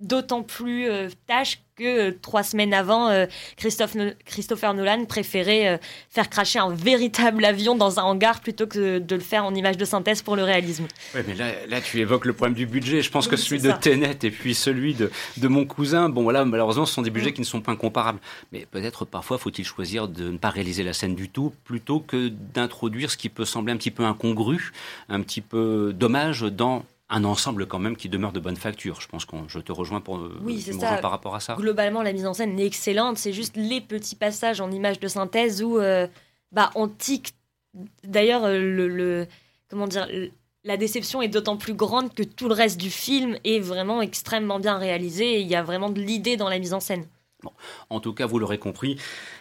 [0.00, 6.30] d'autant plus euh, tâche que euh, trois semaines avant, euh, Christophe Christopher Nolan préférait faire
[6.30, 9.84] cracher un véritable avion dans un hangar plutôt que de le faire en image de
[9.84, 10.86] synthèse pour le réalisme.
[11.14, 13.02] Oui, mais là, là tu évoques le problème du budget.
[13.02, 16.44] Je pense que celui de Tenet et puis celui de, de mon cousin, bon voilà,
[16.44, 17.34] malheureusement, ce sont des budgets mm.
[17.34, 18.20] qui ne sont pas incomparables.
[18.52, 22.28] Mais peut-être parfois faut-il choisir de ne pas réaliser la scène du tout plutôt que
[22.28, 24.72] d'introduire ce qui peut sembler un petit peu incongru,
[25.08, 29.00] un petit peu dommage dans un ensemble quand même qui demeure de bonne facture.
[29.00, 30.98] Je pense que je te rejoins pour euh, oui, ça.
[30.98, 31.54] par rapport à ça.
[31.54, 33.18] Globalement, la mise en scène est excellente.
[33.18, 36.06] C'est juste les petits passages en images de synthèse où euh,
[36.52, 37.34] bah, on tique.
[38.04, 39.26] D'ailleurs, euh, le,
[39.70, 40.06] comment dire,
[40.64, 44.58] la déception est d'autant plus grande que tout le reste du film est vraiment extrêmement
[44.58, 45.40] bien réalisé.
[45.40, 47.06] il y a vraiment de l'idée dans la mise en scène.
[47.42, 47.52] Bon.
[47.88, 48.98] En tout cas, vous l'aurez compris,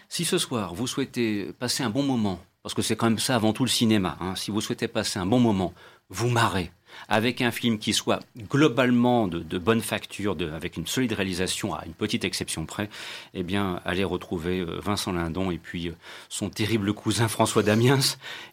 [0.08, 3.36] si ce soir vous souhaitez passer un bon moment, parce que c'est quand même ça
[3.36, 5.74] avant tout le cinéma, hein, si vous souhaitez passer un bon moment,
[6.10, 6.72] vous marrez,
[7.10, 11.94] avec un film qui soit globalement de, bonne facture, avec une solide réalisation, à une
[11.94, 12.90] petite exception près,
[13.34, 15.96] eh bien, allez retrouver euh, Vincent Lindon et puis euh,
[16.30, 18.00] son terrible cousin François Damiens,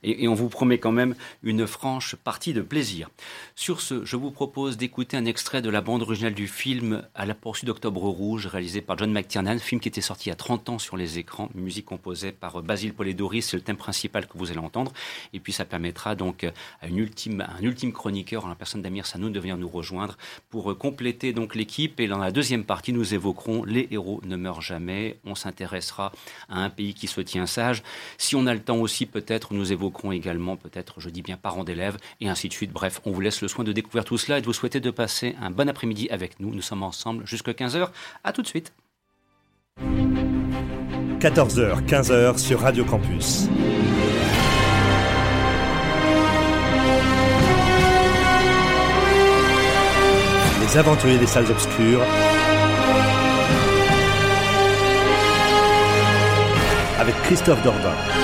[0.02, 3.10] et, on vous promet quand même une franche partie de plaisir.
[3.54, 7.26] Sur ce, je vous propose d'écouter un extrait de la bande originale du film À
[7.26, 10.36] la poursuite d'Octobre Rouge, réalisé par John McTiernan, film qui était sorti il y a
[10.36, 14.38] 30 ans sur les écrans, musique composée par Basile Polidoris, c'est le thème principal que
[14.38, 14.92] vous allez entendre,
[15.32, 16.44] et puis ça permettra donc
[16.80, 20.16] à une ultime, un ultime chroniqueur en la personne d'Amir Sanoun de venir nous rejoindre
[20.50, 22.00] pour euh, compléter donc l'équipe.
[22.00, 25.18] Et dans la deuxième partie, nous évoquerons Les héros ne meurent jamais.
[25.24, 26.12] On s'intéressera
[26.48, 27.82] à un pays qui se tient sage.
[28.18, 31.64] Si on a le temps aussi, peut-être, nous évoquerons également, peut-être, je dis bien parents
[31.64, 32.72] d'élèves, et ainsi de suite.
[32.72, 34.90] Bref, on vous laisse le soin de découvrir tout cela et de vous souhaiter de
[34.90, 36.54] passer un bon après-midi avec nous.
[36.54, 37.88] Nous sommes ensemble jusqu'à 15h.
[38.24, 38.72] À tout de suite.
[41.20, 43.48] 14h, 15h sur Radio Campus.
[50.74, 52.00] Les aventuriers des salles obscures.
[56.98, 58.23] Avec Christophe Dordain.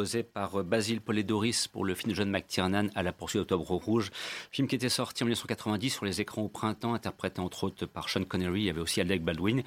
[0.00, 4.10] Composée par Basil Polidoris pour le film de John McTiernan à la poursuite d'Octobre Rouge,
[4.50, 8.08] film qui était sorti en 1990 sur les écrans au printemps, interprété entre autres par
[8.08, 9.62] Sean Connery, il y avait aussi Alec Baldwin,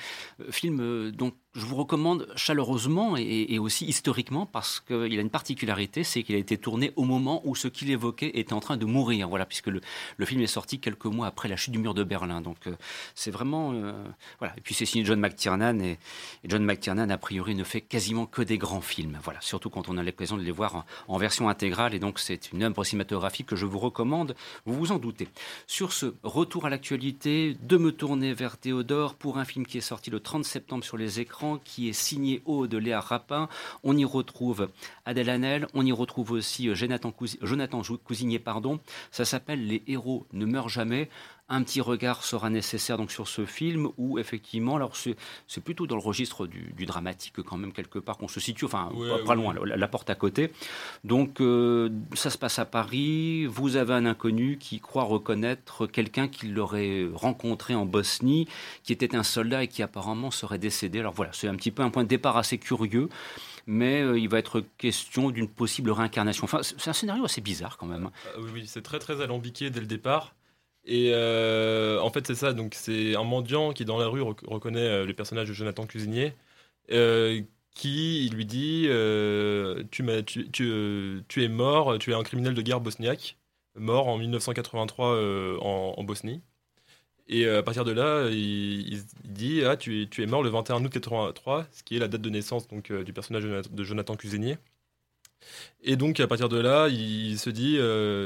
[0.49, 6.23] film dont je vous recommande chaleureusement et, aussi historiquement parce qu'il a une particularité, c'est
[6.23, 9.29] qu'il a été tourné au moment où ce qu'il évoquait était en train de mourir.
[9.29, 9.81] Voilà, puisque le,
[10.25, 12.41] film est sorti quelques mois après la chute du mur de Berlin.
[12.41, 12.75] Donc euh,
[13.13, 13.93] c'est vraiment euh,
[14.39, 14.55] voilà.
[14.57, 15.99] Et puis c'est signé John McTiernan et,
[16.45, 19.19] John McTiernan a priori ne fait quasiment que des grands films.
[19.23, 21.93] Voilà, surtout quand on a l'occasion de les voir en, version intégrale.
[21.93, 24.35] Et donc c'est une œuvre cinématographique que je vous recommande.
[24.65, 25.27] Vous vous en doutez.
[25.67, 29.81] Sur ce retour à l'actualité, de me tourner vers Théodore pour un film qui est
[29.81, 33.49] sorti le 30 septembre sur les écrans qui est signé haut de Léa Rapin.
[33.83, 34.69] On y retrouve
[35.05, 37.11] Adèle Hanel, on y retrouve aussi euh, Jonathan,
[38.03, 38.39] Cousigné.
[38.39, 38.79] Pardon.
[39.11, 41.09] Ça s'appelle Les héros ne meurent jamais
[41.53, 45.95] un petit regard sera nécessaire donc sur ce film où effectivement, alors c'est plutôt dans
[45.95, 48.89] le registre du, dramatique quand même quelque part qu'on se situe, enfin
[49.25, 50.51] pas, loin, la, porte à côté.
[51.03, 53.45] Donc euh, ça se passe à Paris.
[53.45, 58.47] Vous avez un inconnu qui croit reconnaître quelqu'un qu'il aurait rencontré en Bosnie,
[58.83, 60.99] qui était un soldat et qui apparemment serait décédé.
[60.99, 63.09] Alors voilà, c'est un petit peu un point de départ assez curieux
[63.65, 66.43] mais euh, il va être question d'une possible réincarnation.
[66.43, 68.09] Enfin, c'est un scénario assez bizarre quand même.
[68.25, 70.33] Ah oui, oui c'est très très alambiqué dès le départ.
[70.85, 72.53] Et euh, en fait, c'est ça.
[72.53, 76.33] Donc, c'est un mendiant qui, dans la rue, reconnaît euh, le personnage de Jonathan Cuisinier,
[76.91, 77.41] euh,
[77.71, 78.87] qui lui dit
[79.91, 83.37] tu, tu, tu, tu, es mort, tu es un criminel de guerre bosniaque,
[83.75, 86.41] mort en 1983 en, Bosnie.
[87.29, 90.93] Et à partir de là, il, dit ah, tu, tu, es mort le 21 août
[90.95, 94.57] 1983, ce qui est la date de naissance donc, du personnage de Jonathan Cuisinier.
[95.83, 97.77] Et donc à partir de là, il se dit,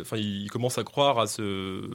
[0.02, 1.89] enfin, il commence à croire à ce,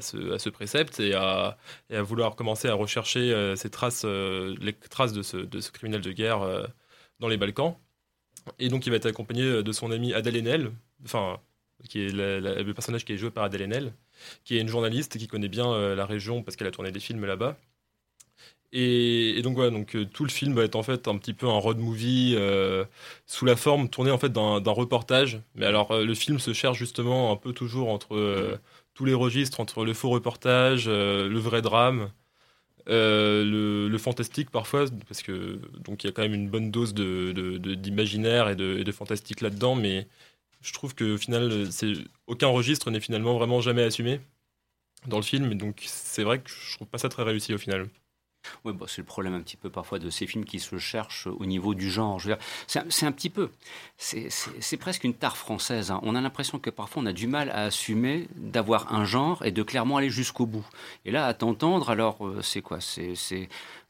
[0.00, 1.56] à ce, précepte et à,
[1.90, 6.42] vouloir commencer à rechercher euh, ces traces, euh, les traces de ce, criminel de guerre
[6.42, 6.66] euh,
[7.20, 7.76] dans les Balkans.
[8.58, 10.72] Et donc il va être accompagné de son ami Adèle Haenel,
[11.04, 11.38] enfin,
[11.88, 13.92] qui est le personnage qui est joué par Adèle Haenel,
[14.44, 17.26] qui est une journaliste qui connaît bien la région parce qu'elle a tourné des films
[17.26, 17.56] là-bas.
[18.72, 21.58] Et, donc voilà, donc tout le film va être en fait un petit peu un
[21.58, 22.36] road movie
[23.26, 25.40] sous la forme tourné en fait d'un reportage.
[25.54, 28.58] Mais alors le film se cherche justement un peu toujours entre
[28.94, 32.10] tous les registres entre le faux reportage, euh, le vrai drame,
[32.88, 36.94] euh, le, fantastique parfois, parce que donc il y a quand même une bonne dose
[36.94, 40.08] d'imaginaire de, et, de, fantastique là-dedans, mais
[40.62, 41.68] je trouve que au final,
[42.26, 44.20] aucun registre n'est finalement vraiment jamais assumé
[45.06, 47.58] dans le film, et donc c'est vrai que je trouve pas ça très réussi au
[47.58, 47.88] final.
[48.64, 51.26] Oui, bah, c'est le problème un petit peu parfois de ces films qui se cherchent
[51.26, 52.20] au niveau du genre.
[52.66, 53.50] C'est un, petit peu,
[53.96, 55.90] c'est presque une tare française.
[55.90, 56.00] Hein.
[56.02, 59.52] On a l'impression que parfois on a du mal à assumer d'avoir un genre et
[59.52, 60.66] de clairement aller jusqu'au bout.
[61.04, 62.80] Et là, à t'entendre, alors euh, c'est quoi?
[62.80, 63.14] C'est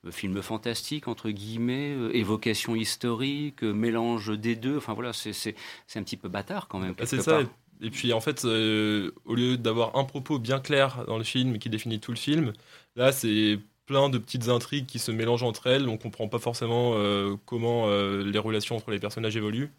[0.04, 4.76] euh, film fantastique, entre guillemets, euh, évocation historique, mélange des deux.
[4.76, 5.54] Enfin voilà, c'est
[5.94, 6.94] un petit peu bâtard quand même.
[6.98, 7.40] Ah, c'est ça.
[7.82, 11.70] Et puis en fait, au lieu d'avoir un propos bien clair dans le film qui
[11.70, 12.52] définit tout le film,
[12.94, 13.58] là c'est
[13.90, 15.88] plein de petites intrigues qui se mélangent entre elles.
[15.88, 19.72] On comprend pas forcément euh, comment euh, les relations entre les personnages évoluent.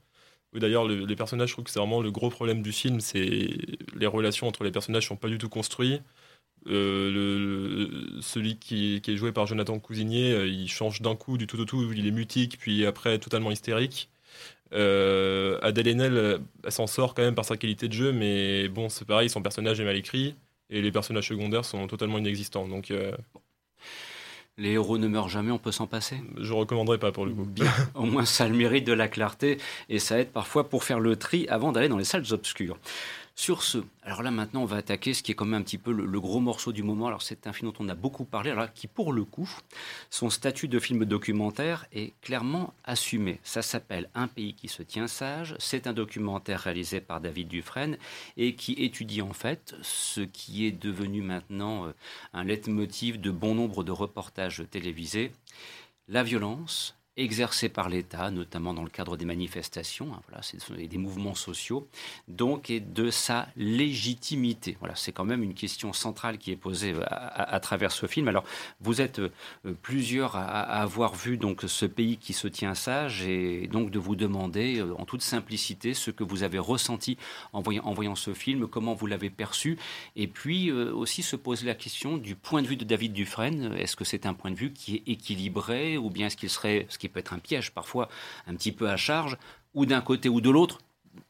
[0.53, 3.47] D'ailleurs, les personnages, je trouve que c'est vraiment le gros problème du film, c'est
[3.95, 6.01] les relations entre les personnages sont pas du tout construits.
[6.67, 11.63] Euh, celui qui, est joué par Jonathan Cousigné, il change d'un coup du tout au
[11.63, 14.09] tout, il est mutique, puis après totalement hystérique.
[14.73, 19.05] Adèle Haenel, elle s'en sort quand même par sa qualité de jeu, mais bon, c'est
[19.05, 20.35] pareil, son personnage est mal écrit,
[20.69, 22.67] et les personnages secondaires sont totalement inexistants.
[22.67, 22.91] Donc,
[24.57, 27.47] les héros ne meurent jamais, on peut s'en passer Je recommanderais pas pour le coup.
[27.95, 29.57] Au moins, ça a le mérite de la clarté
[29.89, 32.77] et ça aide parfois pour faire le tri avant d'aller dans les salles obscures.
[33.35, 35.77] Sur ce, alors là maintenant on va attaquer ce qui est quand même un petit
[35.77, 37.07] peu le, gros morceau du moment.
[37.07, 39.49] Alors c'est un film dont on a beaucoup parlé, alors qui pour le coup,
[40.09, 43.39] son statut de film documentaire est clairement assumé.
[43.43, 45.55] Ça s'appelle Un pays qui se tient sage.
[45.59, 47.97] C'est un documentaire réalisé par David Dufresne
[48.37, 51.93] et qui étudie en fait ce qui est devenu maintenant euh,
[52.33, 55.31] un leitmotiv de bon nombre de reportages télévisés.
[56.07, 61.35] La violence, exercés par l'État, notamment dans le cadre des manifestations, hein, voilà, des mouvements
[61.35, 61.87] sociaux,
[62.29, 64.77] donc et de sa légitimité.
[64.79, 68.29] Voilà, c'est quand même une question centrale qui est posée euh, à, travers ce film.
[68.29, 68.45] Alors,
[68.79, 69.29] vous êtes euh,
[69.81, 74.15] plusieurs à, avoir vu donc ce pays qui se tient sage et donc de vous
[74.15, 77.17] demander euh, en toute simplicité ce que vous avez ressenti
[77.51, 79.77] en voyant, ce film, comment vous l'avez perçu,
[80.15, 83.73] et puis aussi se poser la question du point de vue de David Dufresne.
[83.77, 86.87] Est-ce que c'est un point de vue qui est équilibré ou bien est-ce qu'il serait
[87.01, 88.09] qui peut être un piège parfois
[88.47, 89.37] un petit peu à charge,
[89.73, 90.79] ou d'un côté ou de l'autre,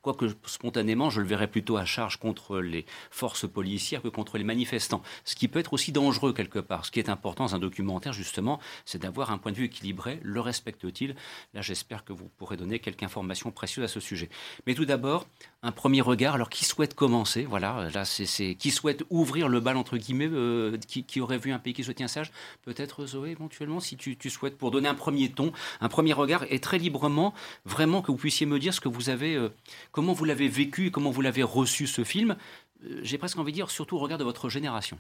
[0.01, 4.43] quoique spontanément, je le verrais plutôt à charge contre les forces policières que contre les
[4.43, 5.01] manifestants.
[5.25, 6.85] Ce qui peut être aussi dangereux quelque part.
[6.85, 10.19] Ce qui est important dans un documentaire, justement, c'est d'avoir un point de vue équilibré.
[10.23, 11.15] Le respecte-t-il?
[11.53, 14.29] Là, j'espère que vous pourrez donner quelques informations précieuses à ce sujet.
[14.65, 15.27] Mais tout d'abord,
[15.63, 16.35] un premier regard.
[16.35, 17.43] Alors, qui souhaite commencer?
[17.43, 21.59] Voilà, là, c'est qui souhaite ouvrir le bal entre guillemets, euh, qui, aurait vu un
[21.59, 22.31] pays qui se tient sage?
[22.63, 26.59] Peut-être Zoé, éventuellement, si tu, souhaites, pour donner un premier ton, un premier regard, et
[26.59, 27.33] très librement,
[27.65, 29.49] vraiment que vous puissiez me dire ce que vous avez, euh,
[29.91, 32.35] comment vous l'avez vécu et comment vous l'avez reçu ce film.
[32.83, 34.97] Euh, j'ai presque envie de dire, surtout au regard de votre génération.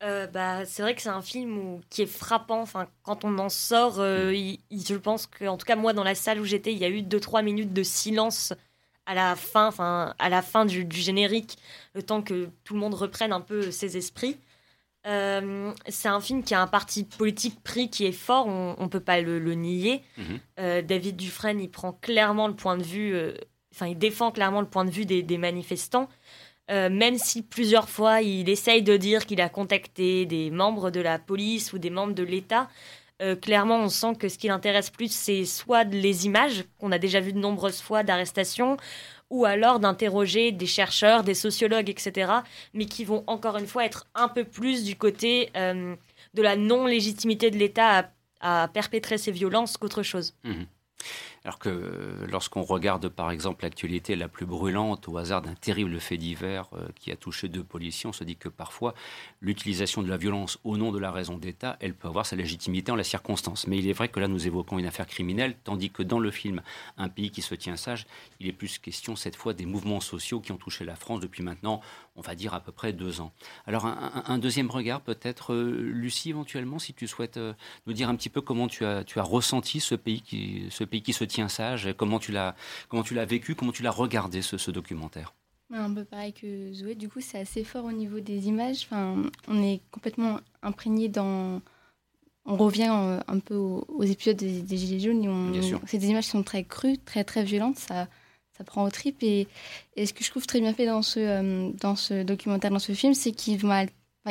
[0.00, 2.62] bah, c'est vrai que c'est un film qui est frappant.
[2.62, 4.56] Enfin, quand on en sort, mm.
[4.70, 6.88] je pense que, en tout cas moi, dans la salle où j'étais, il y a
[6.88, 8.54] eu 2-3 minutes de silence
[9.08, 11.56] à la fin, à la fin du, générique,
[11.94, 14.36] le temps que tout le monde reprenne un peu ses esprits.
[15.06, 18.88] Euh, c'est un film qui a un parti politique pris qui est fort, on ne
[18.88, 20.02] peut pas le, nier.
[20.18, 20.40] Mhm.
[20.60, 23.32] Euh, David Dufresne, il prend clairement le point de vue, euh,
[23.74, 26.10] enfin il défend clairement le point de vue des, manifestants,
[26.68, 31.18] même si plusieurs fois il essaye de dire qu'il a contacté des membres de la
[31.18, 32.68] police ou des membres de l'État.
[33.20, 36.98] Euh, clairement, on sent que ce qui l'intéresse plus, c'est soit les images qu'on a
[36.98, 38.76] déjà vues de nombreuses fois d'arrestation,
[39.30, 42.32] ou alors d'interroger des chercheurs, des sociologues, etc.,
[42.74, 45.96] mais qui vont encore une fois être un peu plus du côté euh,
[46.34, 48.10] de la non-légitimité de l'État
[48.40, 50.34] à, perpétrer ces violences qu'autre chose.
[50.44, 50.62] Mmh.
[51.48, 56.18] Alors que lorsqu'on regarde par exemple l'actualité la plus brûlante au hasard d'un terrible fait
[56.18, 58.92] divers euh, qui a touché deux policiers, on se dit que parfois
[59.40, 62.92] l'utilisation de la violence au nom de la raison d'État, elle peut avoir sa légitimité
[62.92, 63.66] en la circonstance.
[63.66, 66.30] Mais il est vrai que là nous évoquons une affaire criminelle, tandis que dans le
[66.30, 66.60] film
[66.98, 68.06] Un pays qui se tient sage,
[68.40, 71.42] il est plus question cette fois des mouvements sociaux qui ont touché la France depuis
[71.42, 71.80] maintenant,
[72.16, 73.32] on va dire à peu près deux ans.
[73.66, 77.54] Alors un, deuxième regard peut-être, euh, Lucie éventuellement, si tu souhaites euh,
[77.86, 81.94] nous dire un petit peu comment tu as, ressenti ce pays qui se tient sage
[81.96, 82.56] Comment tu l'as,
[82.88, 85.34] comment tu l'as vécu Comment tu l'as regardé ce, documentaire?
[85.72, 88.86] Un peu pareil que Zoé, du coup c'est assez fort au niveau des images.
[88.86, 91.60] Enfin, on est complètement imprégné dans.
[92.46, 95.22] On revient euh, un peu aux, épisodes des, Gilets jaunes.
[95.22, 95.80] Et on...
[95.86, 97.78] C'est des images qui sont très crues, très très violentes.
[97.78, 98.08] Ça,
[98.58, 99.22] ça prend au trip.
[99.22, 99.46] Et,
[99.96, 102.78] et, ce que je trouve très bien fait dans ce, euh, dans ce documentaire, dans
[102.78, 103.58] ce film, c'est qu'il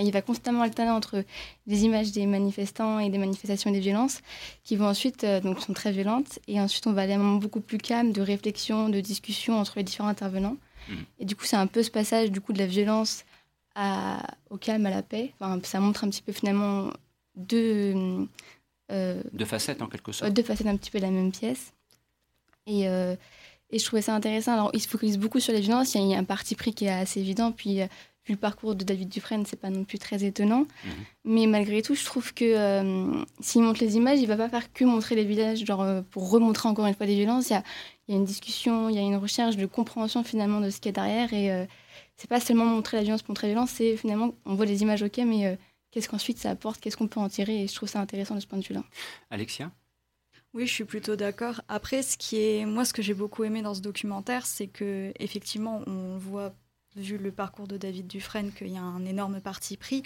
[0.02, 1.24] il va constamment alterner entre
[1.66, 4.22] les images des manifestants et des manifestations et des violences,
[4.64, 7.20] qui vont ensuite, euh, donc sont très violentes, et ensuite on va aller à un
[7.20, 10.58] moment beaucoup plus calme de réflexion, de discussion entre les différents intervenants.
[10.90, 10.94] Mm.
[11.20, 13.26] Et du coup, c'est un peu ce passage du coup de la violence
[14.50, 15.34] au calme, à la paix.
[15.40, 16.90] Enfin, ça montre un petit peu finalement
[17.36, 18.28] deux,
[18.92, 20.34] euh, deux facettes en quelque sorte.
[20.34, 21.74] Deux facettes un petit peu de la même pièce.
[22.66, 23.16] Et, euh,
[23.70, 24.54] et je trouvais ça intéressant.
[24.54, 25.94] Alors, il se focalise beaucoup sur les violences.
[25.96, 27.52] Il y a un parti pris qui est assez évident.
[27.52, 27.82] Puis,
[28.28, 30.62] vu le parcours de David Dufresne, c'est pas non plus très étonnant.
[30.62, 30.92] Mhm.
[31.26, 34.72] Mais malgré tout, je trouve que euh, s'il montre les images, il va pas faire
[34.74, 37.50] que montrer les villages, genre euh, pour remontrer encore une fois des violences.
[37.50, 37.64] Il y a,
[38.10, 40.90] y a, une discussion, il y a une recherche de compréhension finalement de ce qu'il
[40.90, 41.34] y a derrière.
[41.34, 41.66] Et euh,
[42.16, 44.82] c'est pas seulement montrer la violence pour montrer la violence, c'est finalement, on voit les
[44.82, 45.58] images, ok, mais
[45.92, 47.64] qu'est-ce qu'ensuite ça apporte, qu'est-ce qu'on peut en tirer?
[47.64, 48.84] Et je trouve ça intéressant de ce point de vue-là.
[49.30, 49.72] Alexia?
[50.54, 51.62] Oui, je suis plutôt d'accord.
[51.68, 55.14] Après, ce qui est, moi, ce que j'ai beaucoup aimé dans ce documentaire, c'est que
[55.20, 56.54] effectivement, on voit
[56.96, 60.04] vu le parcours de David Dufresne, qu'il y a un énorme parti pris.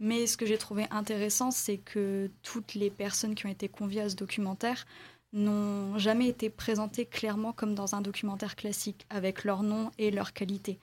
[0.00, 4.00] Mais ce que j'ai trouvé intéressant, c'est que toutes les personnes qui ont été conviées
[4.00, 4.84] à ce documentaire
[5.32, 10.32] n'ont jamais été présentées clairement comme dans un documentaire classique, avec leur nom et leur
[10.32, 10.78] qualité.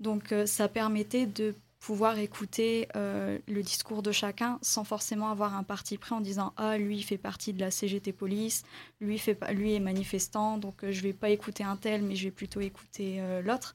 [0.00, 5.56] Donc euh, ça permettait de pouvoir écouter euh, le discours de chacun sans forcément avoir
[5.56, 8.62] un parti pris en disant ah lui il fait partie de la CGT police
[9.00, 12.24] lui fait lui est manifestant donc euh, je vais pas écouter un tel mais je
[12.24, 13.74] vais plutôt écouter l'autre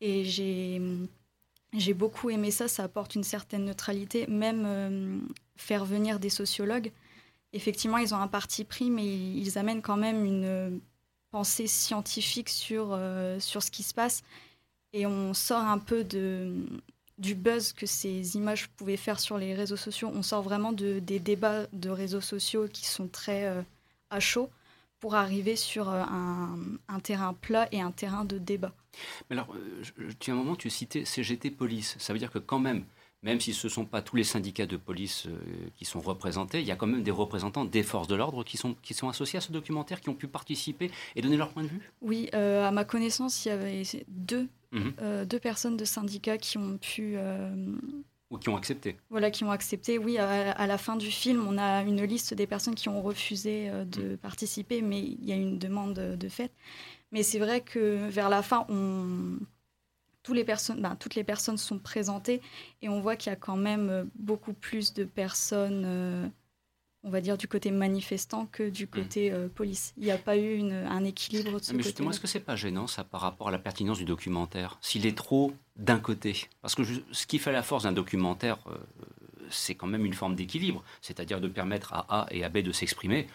[0.00, 0.80] et j'ai,
[1.74, 5.18] j'ai beaucoup aimé ça, ça apporte une certaine neutralité, même euh,
[5.56, 6.92] faire venir des sociologues.
[7.52, 10.80] Effectivement, ils ont un parti pris, mais ils, amènent quand même une
[11.30, 14.22] pensée scientifique sur, euh, sur ce qui se passe.
[14.92, 16.54] Et on sort un peu de,
[17.18, 20.10] du buzz que ces images pouvaient faire sur les réseaux sociaux.
[20.14, 23.62] On sort vraiment de, des débats de réseaux sociaux qui sont très euh,
[24.10, 24.50] à chaud
[25.00, 28.72] pour arriver sur un, un terrain plat et un terrain de débat.
[29.28, 31.96] Mais alors, euh, tu, à un moment, tu citais CGT Police.
[31.98, 32.84] Ça veut dire que quand même,
[33.22, 35.38] même si ce ne sont pas tous les syndicats de police euh,
[35.76, 38.56] qui sont représentés, il y a quand même des représentants des forces de l'ordre qui
[38.56, 41.64] sont, qui sont associés à ce documentaire, qui ont pu participer et donner leur point
[41.64, 41.92] de vue?
[42.00, 45.24] Oui, euh, à ma connaissance, il y avait deux, mhm.
[45.26, 47.16] deux personnes de syndicats qui ont pu...
[48.30, 48.96] ou qui ont accepté.
[49.10, 49.98] Voilà, qui ont accepté.
[49.98, 53.70] Oui, à, la fin du film, on a une liste des personnes qui ont refusé
[53.86, 54.16] de mhm.
[54.18, 56.52] participer, mais il y a une demande de fait.
[57.12, 59.38] Mais c'est vrai que vers la fin, on...
[60.22, 62.42] Tous les personnes, ben, toutes les personnes sont présentées
[62.82, 65.84] et on voit qu'il y a quand même beaucoup plus de personnes.
[65.86, 66.28] Euh,
[67.04, 69.94] on va dire, du côté manifestant que du côté euh, police.
[69.96, 72.56] Il n'y a pas eu un équilibre de ce Mais justement, est-ce que c'est pas
[72.56, 74.78] gênant, ça, par rapport à la pertinence du documentaire?
[74.80, 78.76] S'il est trop d'un côté Parce que ce qui fait la force d'un documentaire, euh,
[79.48, 82.72] c'est quand même une forme d'équilibre, c'est-à-dire de permettre à A et à B de
[82.72, 83.28] s'exprimer.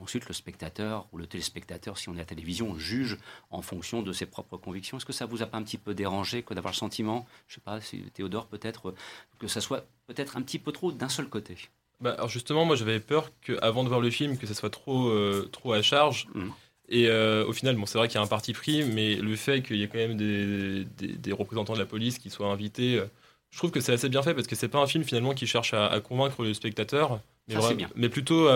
[0.00, 3.18] Ensuite, le spectateur ou le téléspectateur, si on est à la télévision, juge
[3.50, 4.96] en fonction de ses propres convictions.
[4.96, 7.56] Est-ce que ça vous a pas un petit peu dérangé que d'avoir le sentiment, je
[7.56, 8.94] sais pas, si Théodore peut-être,
[9.38, 11.56] que ça soit peut-être un petit peu trop d'un seul côté?
[12.00, 15.08] Bah, alors justement, moi j'avais peur qu'avant de voir le film, que ça soit trop,
[15.08, 16.28] euh, trop à charge.
[16.34, 16.48] Mm.
[16.88, 19.36] Et euh, au final, bon, c'est vrai qu'il y a un parti pris, mais le
[19.36, 22.98] fait qu'il y ait quand même des, des, représentants de la police qui soient invités,
[22.98, 23.06] euh,
[23.50, 25.46] je trouve que c'est assez bien fait parce que c'est pas un film finalement qui
[25.46, 27.56] cherche à, convaincre le spectateur, mais,
[27.96, 28.48] mais plutôt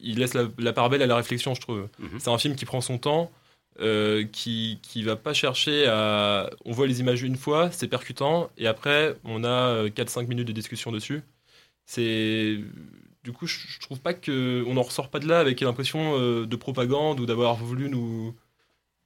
[0.00, 1.88] il laisse la, part belle à la réflexion, je trouve.
[2.00, 2.18] Mm-hmm.
[2.18, 3.30] C'est un film qui prend son temps,
[4.32, 6.50] qui qui va pas chercher à.
[6.64, 10.52] On voit les images une fois, c'est percutant, et après on a 4-5 minutes de
[10.52, 11.22] discussion dessus.
[11.86, 12.58] C'est
[13.22, 16.46] du coup, je, trouve pas que on en ressort pas de là avec l'impression euh,
[16.46, 18.34] de propagande ou d'avoir voulu nous.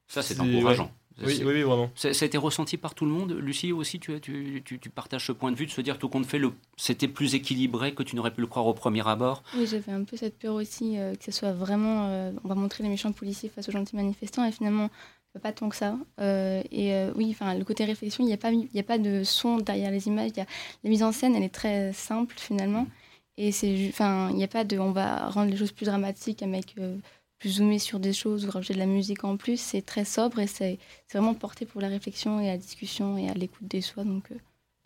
[0.07, 0.93] Ça, c'est encourageant.
[1.23, 1.91] Oui, oui, vraiment.
[1.95, 3.33] Ça, a été ressenti par tout le monde.
[3.33, 6.27] Lucie aussi, tu, tu, tu, partages ce point de vue de se dire tout compte
[6.27, 6.41] fait,
[6.77, 9.43] c'était plus équilibré que tu n'aurais pu le croire au premier abord.
[9.57, 12.09] Oui, j'avais un peu cette peur aussi euh, que ce soit vraiment.
[12.09, 14.91] Euh, on va montrer les méchants policiers face aux gentils manifestants et finalement
[15.41, 15.97] pas tant que ça.
[16.21, 19.25] Euh, et euh, oui, enfin, le côté réflexion, il n'y a, pas, a pas de
[19.25, 20.31] son derrière les images.
[20.37, 20.47] Y a,
[20.85, 22.87] la mise en scène, elle est très simple finalement.
[23.37, 26.43] Et c'est, enfin, il n'y a pas de, on va rendre les choses plus dramatiques
[26.43, 26.97] avec euh,
[27.49, 29.61] zoomer sur des choses ou rajouter de la musique en plus.
[29.61, 30.79] C'est très sobre et c'est,
[31.13, 34.05] vraiment porté pour la réflexion et la discussion et à l'écoute des soi.
[34.05, 34.29] Donc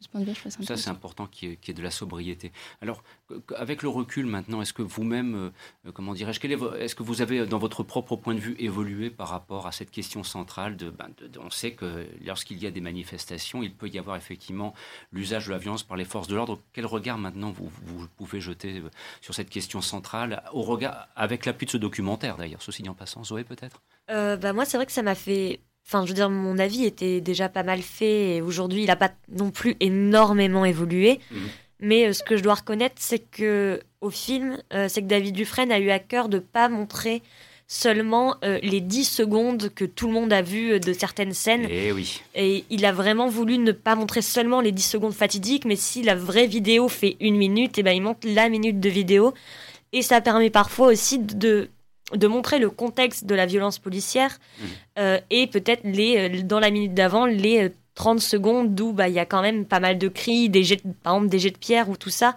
[0.01, 2.53] ça, c'est important qu'il y, ait de la sobriété.
[2.81, 3.03] Alors,
[3.57, 5.51] avec le recul maintenant, est-ce que vous-même,
[5.87, 6.41] euh, comment dirais-je,
[6.79, 9.91] est-ce que vous avez, dans votre propre point de vue, évolué par rapport à cette
[9.91, 13.99] question centrale de, ben, on sait que lorsqu'il y a des manifestations, il peut y
[13.99, 14.73] avoir effectivement
[15.11, 16.61] l'usage de la violence par les forces de l'ordre.
[16.73, 17.69] Quel regard maintenant vous,
[18.17, 18.91] pouvez jeter euh,
[19.21, 22.95] sur cette question centrale, au regard, avec l'appui de ce documentaire d'ailleurs, ceci dit en
[22.95, 23.83] passant, Zoé peut-être?
[24.09, 27.23] Bah Moi, c'est vrai que ça m'a fait Enfin, je veux dire, mon avis était
[27.23, 31.19] déjà pas mal fait et aujourd'hui, il n'a pas non plus énormément évolué.
[31.31, 31.39] Mhm.
[31.81, 35.35] Mais euh, ce que je dois reconnaître, c'est que au film, euh, c'est que David
[35.35, 37.23] Dufresne a eu à cœur de pas montrer
[37.69, 41.65] seulement euh, les 10 secondes que tout le monde a vues de certaines scènes.
[41.71, 42.21] Et eh oui.
[42.35, 46.03] Et il a vraiment voulu ne pas montrer seulement les 10 secondes fatidiques, mais si
[46.03, 49.33] la vraie vidéo fait une minute, et eh ben il montre la minute de vidéo.
[49.95, 51.71] Et ça permet parfois aussi de
[52.15, 54.65] de montrer le contexte de la violence policière mmh.
[54.99, 59.09] euh, et peut-être les euh, dans la minute d'avant les 30 euh, secondes où bah
[59.09, 61.51] il y a quand même pas mal de cris des jets par exemple des jets
[61.51, 62.37] de pierre ou tout ça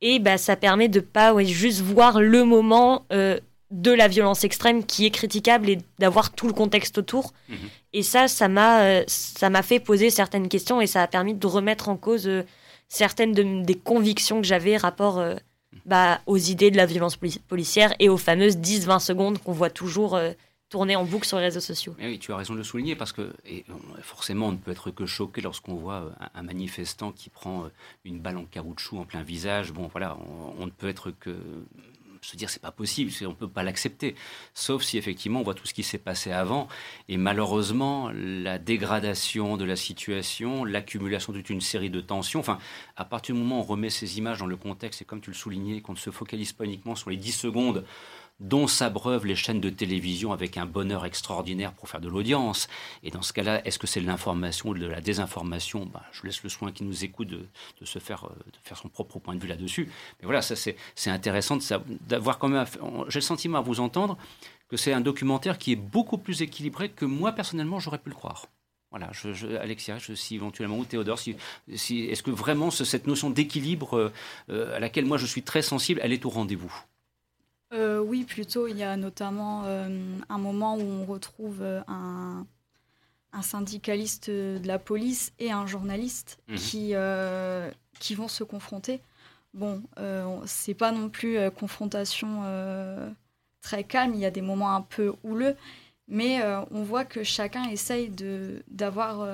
[0.00, 3.06] et bah ça permet de pas ouais, juste voir le moment
[3.70, 7.54] de la violence extrême qui est critiquable et d'avoir tout le contexte autour mmh.
[7.92, 11.46] et ça ça m'a ça m'a fait poser certaines questions et ça a permis de
[11.46, 12.28] remettre en cause
[12.88, 15.22] certaines des convictions que j'avais rapport
[15.86, 20.16] bah, aux idées de la violence policière et aux fameuses 10-20 secondes qu'on voit toujours
[20.16, 20.32] euh,
[20.68, 21.94] tourner en boucle sur les réseaux sociaux.
[22.00, 23.32] oui, tu as raison de le souligner parce que
[24.02, 27.68] forcément, on ne peut être que choqué lorsqu'on voit euh, un, manifestant qui prend euh,
[28.04, 29.72] une balle en caoutchouc en plein visage.
[29.72, 30.18] Bon, voilà,
[30.58, 31.36] on ne peut être que
[32.26, 34.14] se dire c'est pas possible, on ne peut pas l'accepter.
[34.54, 36.68] Sauf si effectivement on voit tout ce qui s'est passé avant.
[37.08, 42.58] Et malheureusement, la dégradation de la situation, l'accumulation toute une série de tensions, enfin,
[42.96, 45.30] à partir du moment où on remet ces images dans le contexte, et comme tu
[45.30, 47.84] le soulignais, qu'on ne se focalise pas uniquement sur les 10 secondes
[48.40, 52.68] dont s'abreuvent les chaînes de télévision avec un bonheur extraordinaire pour faire de l'audience.
[53.02, 55.86] Et dans ce cas-là, est-ce que c'est de l'information ou de la désinformation?
[55.86, 57.48] Bah, Je laisse le soin qui nous écoute de,
[57.84, 59.88] se faire, euh, de faire son propre point de vue là-dessus.
[60.20, 60.76] Mais voilà, c'est
[61.06, 61.58] intéressant
[62.08, 62.66] d'avoir quand même...
[63.08, 64.18] J'ai le sentiment à vous entendre
[64.68, 68.16] que c'est un documentaire qui est beaucoup plus équilibré que moi personnellement j'aurais pu le
[68.16, 68.46] croire.
[68.90, 71.36] Voilà, je, Alexia, je, si éventuellement, ou Théodore, si,
[71.74, 74.12] si, est-ce que vraiment cette notion d'équilibre
[74.48, 76.72] euh, à laquelle moi je suis très sensible, elle est au rendez-vous?
[77.72, 78.68] Euh, oui, plutôt.
[78.68, 79.88] Il y a notamment euh,
[80.28, 82.46] un moment où on retrouve euh, un,
[83.42, 86.56] syndicaliste de la police et un journaliste mhm.
[86.56, 86.94] qui,
[88.00, 89.02] qui vont se confronter.
[89.52, 89.82] Bon,
[90.46, 92.44] c'est pas non plus confrontation
[93.60, 95.54] très calme, il y a des moments un peu houleux,
[96.08, 98.10] mais on voit que chacun essaye
[98.68, 99.28] d'avoir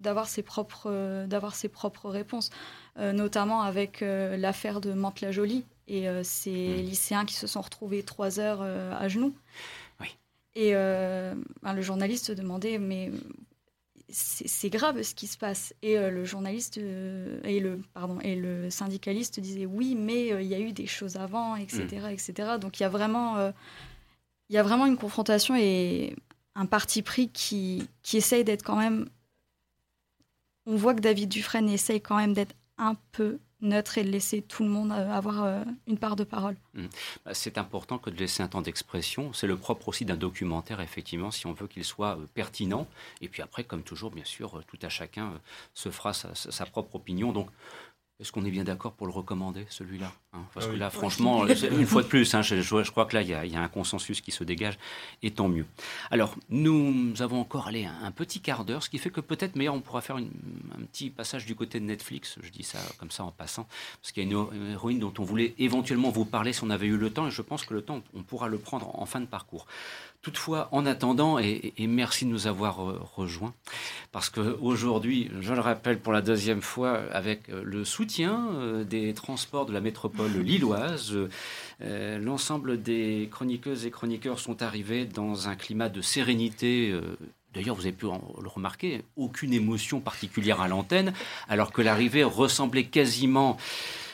[0.00, 2.50] d'avoir ses propres d'avoir ses propres réponses
[2.98, 6.86] notamment avec l'affaire de Mantes-la-Jolie et euh, ces hmm.
[6.86, 9.34] lycéens qui se sont retrouvés trois heures euh, à genoux.
[10.56, 13.12] Et euh, ben, le journaliste se demandait, mais
[14.08, 15.72] c'est grave ce qui se passe.
[15.80, 20.58] Et le journaliste et le pardon et le syndicaliste disaient oui, mais il y a
[20.58, 22.06] eu des choses avant, etc., hmm.
[22.08, 22.32] etc.
[22.60, 23.52] Donc il y a vraiment
[24.48, 26.16] il y a vraiment une confrontation et
[26.56, 29.08] un parti pris qui qui essaye d'être quand même.
[30.66, 34.42] On voit que David Dufresne essaye quand même d'être un peu neutre et de laisser
[34.42, 36.56] tout le monde avoir une part de parole.
[36.74, 36.86] Mmh.
[37.24, 39.32] Bah, c'est important que de laisser un temps d'expression.
[39.32, 42.86] C'est le propre aussi d'un documentaire, effectivement, si on veut qu'il soit pertinent.
[43.20, 45.32] Et puis après, comme toujours, bien sûr, tout à chacun
[45.74, 47.32] se fera sa, sa propre opinion.
[47.32, 47.50] Donc,
[48.20, 50.40] est-ce qu'on est bien d'accord pour le recommander, celui-là hein?
[50.52, 53.28] Parce ah que là, franchement, une fois de plus, hein, je, crois que là, il
[53.28, 54.78] y, a, un consensus qui se dégage,
[55.22, 55.64] et tant mieux.
[56.10, 59.74] Alors, nous avons encore allé un, petit quart d'heure, ce qui fait que peut-être, meilleur,
[59.74, 63.24] on pourra faire un petit passage du côté de Netflix, je dis ça comme ça
[63.24, 63.66] en passant,
[64.02, 66.88] parce qu'il y a une héroïne dont on voulait éventuellement vous parler si on avait
[66.88, 69.20] eu le temps, et je pense que le temps, on pourra le prendre en fin
[69.20, 69.66] de parcours.
[70.22, 73.54] Toutefois, en attendant, et, merci de nous avoir euh, rejoints,
[74.12, 79.14] parce qu'aujourd'hui, je le rappelle pour la deuxième fois, avec euh, le soutien euh, des
[79.14, 81.16] transports de la métropole lilloise,
[81.80, 86.94] l'ensemble des chroniqueuses et chroniqueurs sont arrivés dans un climat de sérénité.
[87.54, 91.14] D'ailleurs, vous avez pu le remarquer, aucune émotion particulière à l'antenne,
[91.48, 93.56] alors que l'arrivée ressemblait quasiment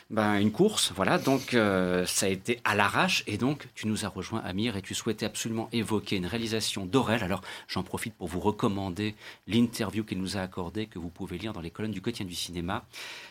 [0.09, 1.19] ben, une course, voilà.
[1.19, 4.83] Donc euh, ça a été à l'arrache et donc tu nous as rejoint Amir et
[4.83, 7.25] tu souhaitais absolument évoquer une réalisation d'Aurel.
[7.25, 9.17] Alors j'en profite pour vous recommander
[9.49, 12.37] l'interview qu'il nous a accordée que vous pouvez lire dans les colonnes du quotidien du
[12.37, 12.85] cinéma.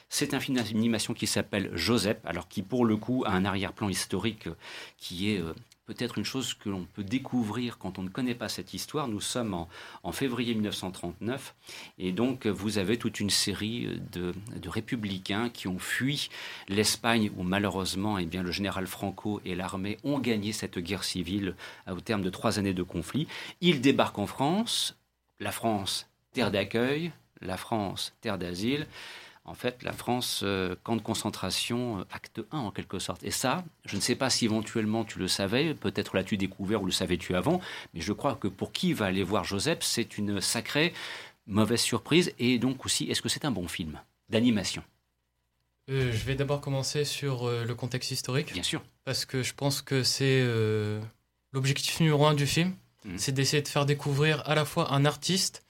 [0.09, 3.87] C'est un film d'animation qui s'appelle Joseph, alors qui pour le coup a un arrière-plan
[3.87, 4.49] historique
[4.97, 5.53] qui est euh,
[5.85, 9.07] peut-être une chose que l'on peut découvrir quand on ne connaît pas cette histoire.
[9.07, 9.65] Nous sommes
[10.03, 11.55] en, février 1939
[11.97, 14.33] et donc vous avez toute une série de,
[14.67, 16.29] républicains qui ont fui
[16.67, 21.55] l'Espagne où malheureusement eh bien, le général Franco et l'armée ont gagné cette guerre civile
[21.89, 23.27] au terme de trois années de conflit.
[23.61, 24.97] Ils débarquent en France,
[25.39, 27.11] la France terre d'accueil,
[27.41, 28.87] la France terre d'asile
[29.45, 33.23] en fait, la France, euh, camp de concentration, euh, acte 1 en quelque sorte.
[33.23, 36.85] Et ça, je ne sais pas si éventuellement tu le savais, peut-être l'as-tu découvert ou
[36.85, 37.61] le savais-tu avant,
[37.93, 40.93] mais je crois que pour qui va aller voir Joseph, c'est une sacrée
[41.45, 42.33] mauvaise surprise.
[42.39, 44.83] Et donc aussi, est-ce que c'est un bon film d'animation?
[45.91, 48.51] Euh, Je vais d'abord commencer sur le contexte historique.
[48.51, 48.83] Bien sûr.
[49.03, 50.43] Parce que je pense que c'est
[51.53, 52.73] l'objectif numéro un du film,
[53.05, 53.17] mmh.
[53.17, 55.63] c'est d'essayer de faire découvrir à la fois un artiste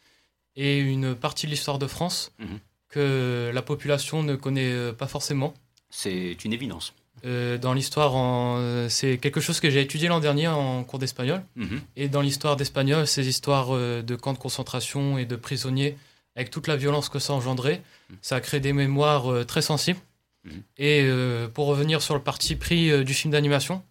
[0.56, 2.32] et une partie de l'histoire de France.
[2.40, 2.56] Mmh
[2.96, 5.54] que la population ne connaît euh, pas forcément.
[5.90, 6.94] C'est une évidence.
[7.26, 11.44] Euh, dans l'histoire, euh, c'est quelque chose que j'ai étudié l'an dernier en cours d'espagnol.
[11.56, 11.82] Mhm.
[11.98, 15.98] Et dans l'histoire d'espagnol, ces histoires de camps de concentration et de prisonniers,
[16.38, 18.18] avec toute la violence que ça engendrait, mhm.
[18.22, 20.00] ça a créé des mémoires très sensibles.
[20.46, 20.64] Mhm.
[20.78, 21.10] Et
[21.54, 23.84] pour revenir sur le parti pris du film d'animation,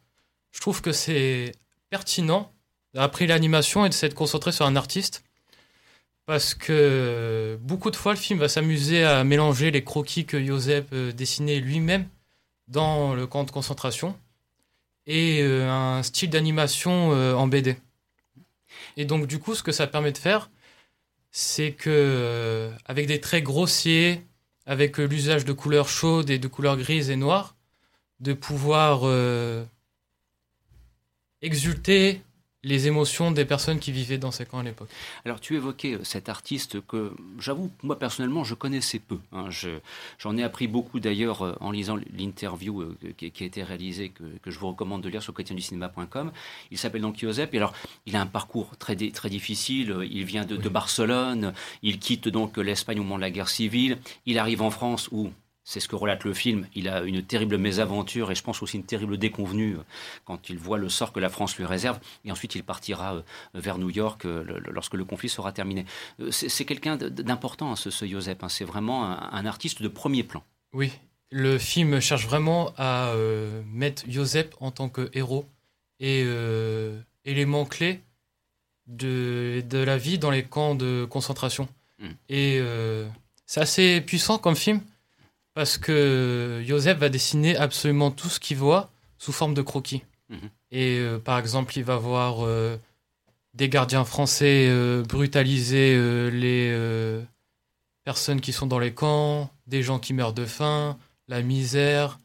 [0.53, 1.53] je trouve que c'est
[1.91, 2.53] pertinent
[2.95, 5.24] d'après l'animation et de s'être concentré sur un artiste
[6.27, 10.87] parce que beaucoup de fois, le film va s'amuser à mélanger les croquis que Joseph
[10.93, 12.09] euh, dessinait lui-même
[12.69, 14.19] dans le camp de concentration
[15.07, 17.77] et euh, un style d'animation euh, en BD.
[18.97, 20.51] Et donc, du coup, ce que ça permet de faire,
[21.31, 24.23] c'est que, avec des traits grossiers,
[24.67, 27.57] avec l'usage de couleurs chaudes et de couleurs grises et noires,
[28.21, 29.03] de pouvoir
[31.43, 32.23] exulter
[32.65, 34.89] les émotions des personnes qui vivaient dans ces camps à l'époque.
[35.25, 39.19] Alors tu évoquais euh, cet artiste que j'avoue, moi personnellement, je connaissais peu.
[39.33, 39.49] Hein.
[40.19, 44.51] J'en ai appris beaucoup d'ailleurs euh, en lisant l'interview euh, qui, a été réalisée, que,
[44.51, 46.33] je vous recommande de lire sur du cinéma.com.
[46.71, 47.75] Il s'appelle donc Josep, et alors
[48.07, 49.97] il a un parcours très, très difficile.
[50.11, 51.53] Il vient de, de Barcelone,
[51.83, 53.99] il quitte donc l'Espagne au moment de la guerre civile.
[54.27, 55.31] Il arrive en France où
[55.65, 56.67] c'est ce que relate le film.
[56.75, 59.85] Il a une terrible mésaventure et je pense aussi une terrible déconvenue euh,
[60.27, 61.99] quand il voit le sort que la France lui réserve.
[62.25, 63.23] Et ensuite, il partira euh,
[63.55, 65.87] vers New York euh, lorsque le conflit sera terminé.
[66.31, 68.39] C'est quelqu'un d'important, hein, ce, ce Joseph.
[68.43, 68.49] Hein.
[68.51, 70.43] C'est vraiment un, artiste de premier plan.
[70.73, 70.93] Oui,
[71.31, 73.13] le film cherche vraiment à
[73.67, 75.47] mettre Joseph en tant que héros
[76.01, 76.25] et
[77.25, 78.01] élément clé
[78.87, 81.69] de, de, la vie dans les camps de concentration.
[81.99, 82.13] Hmm.
[82.29, 82.61] Et
[83.47, 84.81] c'est assez puissant comme film
[85.55, 90.03] parce que Joseph va dessiner absolument tout ce qu'il voit sous forme de croquis.
[90.29, 90.51] Mhm.
[90.73, 92.77] Et euh, par exemple, il va voir euh,
[93.55, 95.97] des gardiens français euh, brutaliser
[96.31, 96.77] les
[98.05, 100.99] personnes qui sont dans les camps, des gens qui meurent de faim,
[101.29, 102.19] la misère,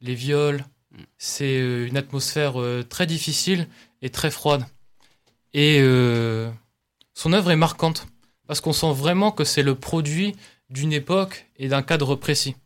[0.00, 0.64] les viols.
[0.92, 1.04] Mhm.
[1.18, 2.54] C'est une atmosphère
[2.88, 3.66] très difficile
[4.02, 4.64] et très froide.
[5.54, 5.80] Et
[7.14, 8.06] son œuvre est marquante
[8.46, 10.36] parce qu'on sent vraiment que c'est le produit
[10.68, 12.56] d'une époque et d'un cadre précis.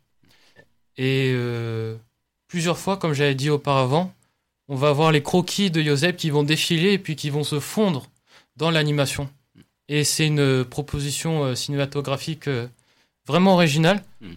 [0.99, 1.95] Et euh,
[2.49, 4.13] plusieurs fois, comme j'avais dit auparavant,
[4.67, 7.61] on va voir les croquis de Joseph qui vont défiler et puis qui vont se
[7.61, 8.07] fondre
[8.57, 9.29] dans l'animation.
[9.87, 12.67] Et c'est une proposition euh, cinématographique euh,
[13.25, 14.33] vraiment originale hmm.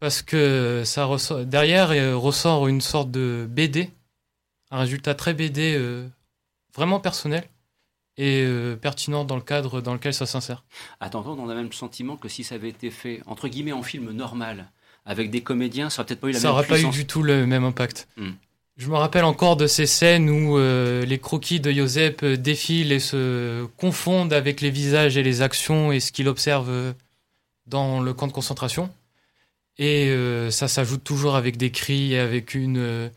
[0.00, 3.90] parce que ça ressort, derrière ressort une sorte de BD,
[4.70, 5.78] un résultat très BD,
[6.74, 7.44] vraiment personnel
[8.16, 8.46] et
[8.80, 10.64] pertinent dans le cadre dans lequel ça s'insère.
[11.00, 13.82] Attends, on a même le sentiment que si ça avait été fait entre guillemets en
[13.82, 14.70] film normal,
[15.06, 16.90] avec des comédiens, ça aurait peut-être pas eu la ça même Ça n'aurait pas eu
[16.90, 18.08] du tout le même impact.
[18.16, 18.32] Hmm.
[18.76, 22.92] Je me rappelle encore de ces scènes où euh, les croquis de Joseph euh, défilent
[22.92, 26.92] et se confondent avec les visages et les actions et ce qu'il observe euh,
[27.66, 28.92] dans le camp de concentration.
[29.78, 30.10] Et
[30.50, 33.10] ça s'ajoute toujours avec des cris et avec une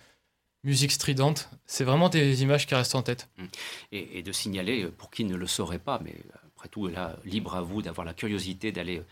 [0.66, 1.50] musique stridente.
[1.66, 3.30] C'est vraiment des images qui restent en tête.
[3.38, 3.46] Hmm.
[3.94, 6.16] Et, et, de signaler, pour qui ne le saurait pas, mais
[6.60, 9.03] après tout, là, libre à vous d'avoir la curiosité d'aller euh,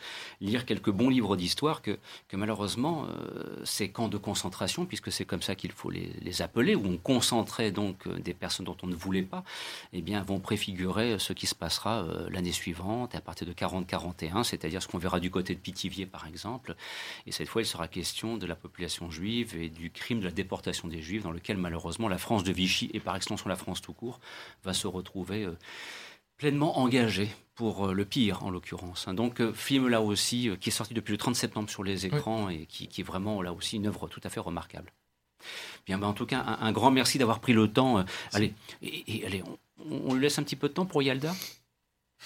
[0.42, 5.24] lire quelques bons livres d'histoire que, que malheureusement, euh, ces camps de concentration, puisque c'est
[5.24, 8.88] comme ça qu'il faut les, appeler, où on concentrait donc euh, des personnes dont on
[8.88, 9.46] ne voulait pas,
[9.94, 14.84] eh bien, vont préfigurer ce qui se passera l'année suivante, à partir de 40-41, c'est-à-dire
[14.84, 16.76] ce qu'on verra du côté de Pithiviers, par exemple.
[17.28, 20.32] Et cette fois, il sera question de la population juive et du crime de la
[20.32, 23.82] déportation des juifs, dans lequel, malheureusement, la France de Vichy, et par extension la France
[23.82, 24.20] tout court,
[24.66, 25.48] va se retrouver
[26.38, 29.08] pleinement engagé pour euh, le pire en l'occurrence.
[29.08, 29.14] Hein.
[29.14, 32.06] Donc euh, film là aussi euh, qui est sorti depuis le 30 septembre sur les
[32.06, 34.92] écrans et qui, est vraiment là aussi une œuvre tout à fait remarquable.
[35.86, 38.04] Bien, ben, en tout cas, un, grand merci d'avoir pris le temps.
[38.34, 39.44] allez, et, allez,
[39.80, 41.34] on, on, lui laisse un petit peu de temps pour Yalda?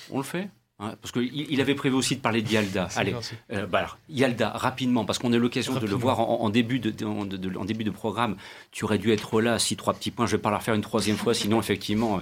[0.09, 0.49] On le fait?
[0.83, 2.87] Hein, parce qu'il il avait prévu aussi de parler de Yalda.
[2.95, 3.13] Allez,
[3.51, 7.05] euh, bah alors, Yalda, rapidement, parce qu'on a l'occasion de le voir en, début de,
[7.05, 8.35] en, début de programme.
[8.71, 10.25] Tu aurais dû être là, si trois petits points.
[10.25, 12.19] Je ne vais pas la refaire une troisième fois, sinon, effectivement,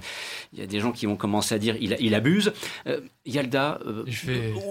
[0.51, 2.51] il y a des gens qui vont commencer à dire il, il abuse.
[2.87, 4.03] Euh, Yalda, euh,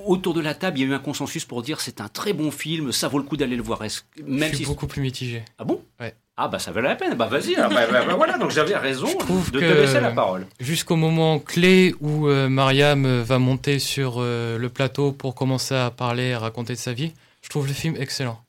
[0.04, 2.34] autour de la table, il y a eu un consensus pour dire c'est un très
[2.34, 3.80] bon film, ça vaut le coup d'aller le voir.
[4.22, 5.44] Même Je suis beaucoup plus mitigé.
[5.56, 5.80] Ah bon?
[5.98, 6.14] Ouais.
[6.40, 7.68] Ah bah ça valait la peine, bah vas-y, hein.
[7.68, 10.46] bah, bah, bah, voilà, donc j'avais raison de te laisser la parole.
[10.60, 15.74] Jusqu'au moment clé où euh, Mariam euh, va monter sur euh, le plateau pour commencer
[15.74, 17.12] à parler et raconter de sa vie,
[17.42, 18.40] je trouve le film excellent.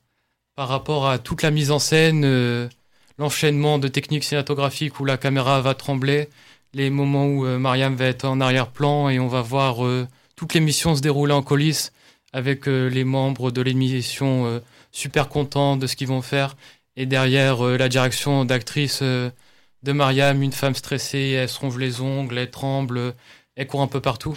[0.54, 2.70] Par rapport à toute la mise en scène,
[3.18, 6.28] l'enchaînement de techniques cinématographiques où la caméra va trembler,
[6.74, 9.78] les moments où Mariam va être en arrière-plan et on va voir
[10.36, 11.92] toutes les missions se dérouler en coulisses
[12.32, 14.60] avec les membres de l'émission
[14.92, 16.56] super contents de ce qu'ils vont faire
[16.96, 19.30] et derrière euh, la direction d'actrice euh,
[19.82, 23.14] de Mariam, une femme stressée, elle se ronge les ongles, elle tremble,
[23.56, 24.36] elle court un peu partout.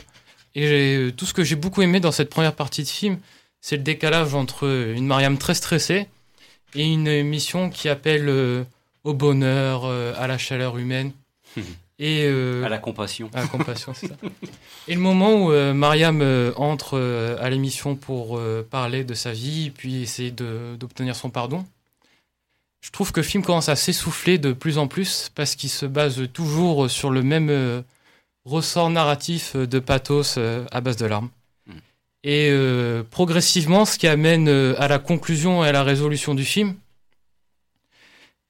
[0.56, 3.20] Et euh, tout ce que j'ai beaucoup aimé dans cette première partie de film,
[3.60, 6.08] c'est le décalage entre une Mariam très stressée
[6.76, 8.66] et une mission qui appelle
[9.04, 11.12] au bonheur, à la chaleur humaine.
[12.00, 13.30] Et à la compassion.
[13.34, 14.16] À la compassion, c'est ça.
[14.90, 16.22] Et le moment où Mariam
[16.58, 17.00] entre
[17.40, 21.64] à l'émission pour parler de sa vie, puis essayer d'obtenir son pardon,
[22.84, 25.86] je trouve que le film commence à s'essouffler de plus en plus parce qu'il se
[25.86, 27.82] base toujours sur le même euh,
[28.44, 31.30] ressort narratif de pathos euh, à base de larmes.
[31.66, 31.78] Hmm.
[32.26, 36.76] Et euh, progressivement, ce qui amène à la conclusion et à la résolution du film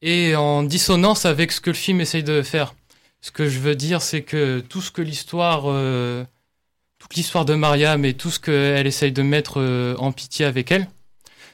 [0.02, 2.74] est en dissonance avec ce que le film essaye de faire.
[3.22, 5.62] Ce que je veux dire, c'est que tout ce que l'histoire,
[6.98, 10.90] toute l'histoire de Mariam et tout ce qu'elle essaye de mettre en pitié avec elle,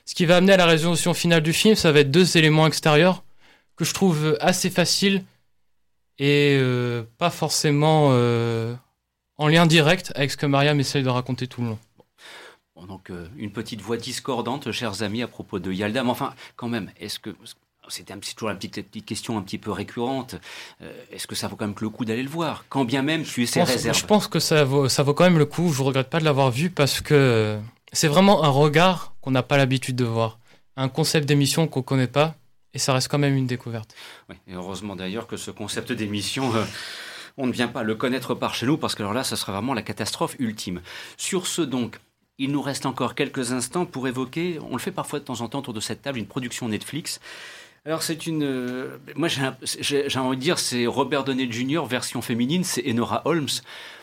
[0.09, 2.65] ce qui va amener à la résolution finale du film, ça va être deux éléments
[2.65, 3.23] extérieurs
[3.75, 5.23] que je trouve assez faciles
[6.17, 8.73] et euh, pas forcément euh,
[9.37, 11.79] en lien direct avec ce que Mariam essaye de raconter tout le long.
[12.87, 16.03] donc euh, une petite voix discordante, chers amis, à propos de Yalda.
[16.03, 17.29] Mais enfin, quand même, est-ce que
[17.87, 20.35] c'était toujours une petite, question un petit peu récurrente.
[21.11, 22.65] Est-ce que ça vaut quand même le coup d'aller le voir?
[22.69, 23.97] Quand bien même tu es ses réserves.
[23.97, 25.71] Je pense que ça vaut, ça vaut quand même le coup.
[25.71, 27.59] Je ne regrette pas de l'avoir vu parce que
[27.91, 30.39] c'est vraiment un regard qu'on n'a pas l'habitude de voir,
[30.75, 32.35] un concept d'émission qu'on ne connaît pas,
[32.73, 33.95] et ça reste quand même une découverte.
[34.29, 36.63] Oui, et heureusement d'ailleurs que ce concept d'émission, euh,
[37.37, 39.51] on ne vient pas le connaître par chez nous, parce que alors là, ça serait
[39.51, 40.81] vraiment la catastrophe ultime.
[41.17, 41.99] Sur ce donc,
[42.37, 45.49] il nous reste encore quelques instants pour évoquer, on le fait parfois de temps en
[45.49, 47.19] temps autour de cette table, une production Netflix.
[47.89, 51.81] Alors c'est une, euh, moi j'ai envie de dire c'est Robert Downey Jr.
[51.89, 53.49] version féminine, c'est Enora Holmes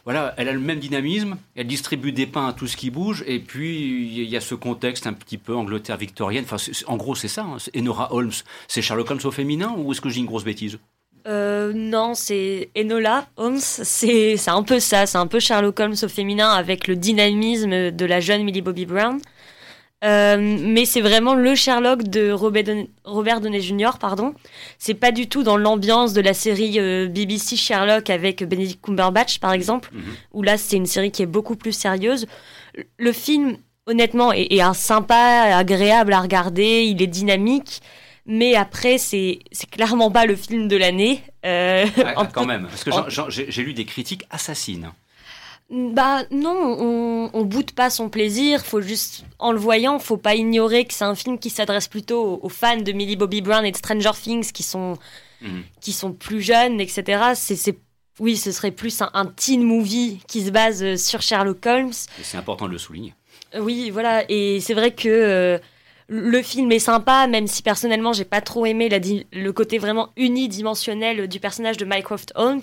[0.06, 3.24] voilà, elle a le même dynamisme, elle distribue des pains à tout ce qui bouge,
[3.26, 6.44] et puis il y a ce contexte un petit peu Angleterre victorienne.
[6.48, 7.42] Enfin, en gros, c'est ça.
[7.42, 7.56] Hein.
[7.76, 8.30] Enola Holmes,
[8.68, 10.78] c'est Sherlock Holmes au féminin, ou est-ce que j'ai une grosse bêtise?
[11.26, 16.08] Euh, non, c'est Enola Holmes, c'est un peu ça, c'est un peu Sherlock Holmes au
[16.08, 19.18] féminin avec le dynamisme de la jeune Millie Bobby Brown.
[20.04, 22.64] Euh, mais c'est vraiment le Sherlock de Robert,
[23.04, 23.92] Robert Downey Jr.
[23.98, 24.34] Pardon.
[24.78, 29.38] C'est pas du tout dans l'ambiance de la série euh, BBC Sherlock avec Benedict Cumberbatch,
[29.38, 30.02] par exemple, mhm.
[30.32, 32.26] où là c'est une série qui est beaucoup plus sérieuse.
[32.98, 35.16] Le film, honnêtement, est, un sympa,
[35.56, 36.84] agréable à regarder.
[36.84, 37.80] Il est dynamique.
[38.26, 39.38] Mais après, c'est
[39.70, 41.22] clairement pas le film de l'année.
[41.44, 41.86] Euh,
[42.16, 42.90] ah, quand même, parce que
[43.28, 44.90] j'ai lu des critiques assassines.
[45.68, 48.64] Bah non, on, on boude pas son plaisir.
[48.64, 52.38] Faut juste, en le voyant, faut pas ignorer que c'est un film qui s'adresse plutôt
[52.40, 54.96] aux, fans de Millie Bobby Brown et de Stranger Things qui sont
[55.40, 55.64] mhm.
[55.80, 57.32] qui sont plus jeunes, etc.
[57.34, 57.76] C'est
[58.18, 61.92] oui, ce serait plus un, teen movie qui se base euh, sur Sherlock Holmes.
[62.22, 63.14] C'est important de le souligner.
[63.58, 65.58] Oui, voilà, et c'est vrai que euh,
[66.08, 68.88] le film est sympa, même si personnellement j'ai pas trop aimé
[69.32, 72.62] le côté vraiment unidimensionnel du personnage de Mycroft Holmes,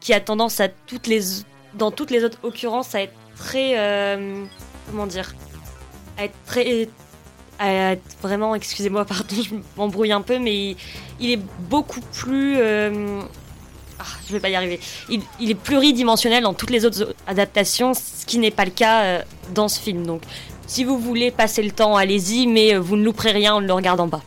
[0.00, 1.20] qui a tendance à toutes les,
[1.74, 4.44] dans toutes les autres occurrences à être très, euh,
[4.90, 5.34] comment dire,
[6.18, 6.88] à être très,
[7.58, 10.76] à être vraiment, excusez-moi, pardon, je m'embrouille un peu, mais
[11.20, 13.20] il, est beaucoup plus, euh,
[13.98, 14.80] ah, je vais pas y arriver.
[15.08, 19.02] Il, il, est pluridimensionnel dans toutes les autres adaptations, ce qui n'est pas le cas
[19.02, 19.22] euh,
[19.54, 20.06] dans ce film.
[20.06, 20.22] Donc,
[20.66, 23.72] si vous voulez passer le temps, allez-y, mais vous ne louperez rien en ne le
[23.72, 24.22] regardant pas.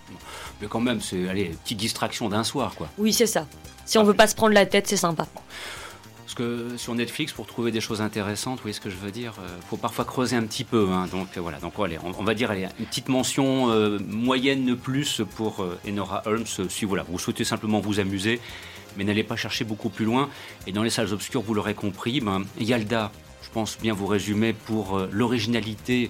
[0.62, 2.88] Mais quand même, c'est allez, petite distraction d'un soir, quoi.
[2.98, 3.48] Oui, c'est ça.
[3.86, 5.28] Si on veut pas se prendre la tête, c'est sympa.
[6.24, 9.12] Parce que sur Netflix, pour trouver des choses intéressantes, vous voyez ce que je veux
[9.12, 10.90] dire, il euh, faut parfois creuser un petit peu.
[10.90, 11.08] Hein.
[11.12, 15.78] donc voilà, donc allez, on, va dire une petite mention euh, moyenne plus pour euh,
[15.88, 16.46] Enora Holmes.
[16.70, 18.40] Si vous souhaitez simplement vous amuser,
[18.98, 20.30] mais n'allez pas chercher beaucoup plus loin.
[20.66, 23.12] Et dans les salles obscures, vous l'aurez compris, ben, Yalda,
[23.42, 26.10] je pense bien vous résumer pour l'originalité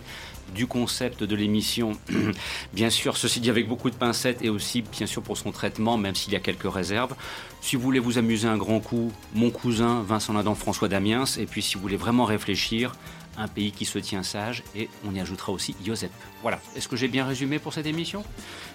[0.53, 1.93] du concept de l'émission.
[2.73, 5.97] bien sûr, ceci dit avec beaucoup de pincettes et aussi, bien sûr, pour son traitement,
[5.97, 7.15] même s'il y a quelques réserves.
[7.61, 11.25] Si vous voulez vous amuser un grand coup, mon cousin Vincent Ladan, François Damiens.
[11.37, 12.93] Et puis, si vous voulez vraiment réfléchir,
[13.37, 14.63] un pays qui se tient sage.
[14.75, 16.11] Et on y ajoutera aussi Joseph.
[16.41, 16.59] Voilà.
[16.75, 18.23] Est-ce que j'ai bien résumé pour cette émission?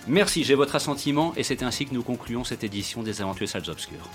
[0.06, 1.32] Merci, j'ai votre assentiment.
[1.36, 4.08] Et c'est ainsi que nous concluons cette édition des Aventures Salles Obscures.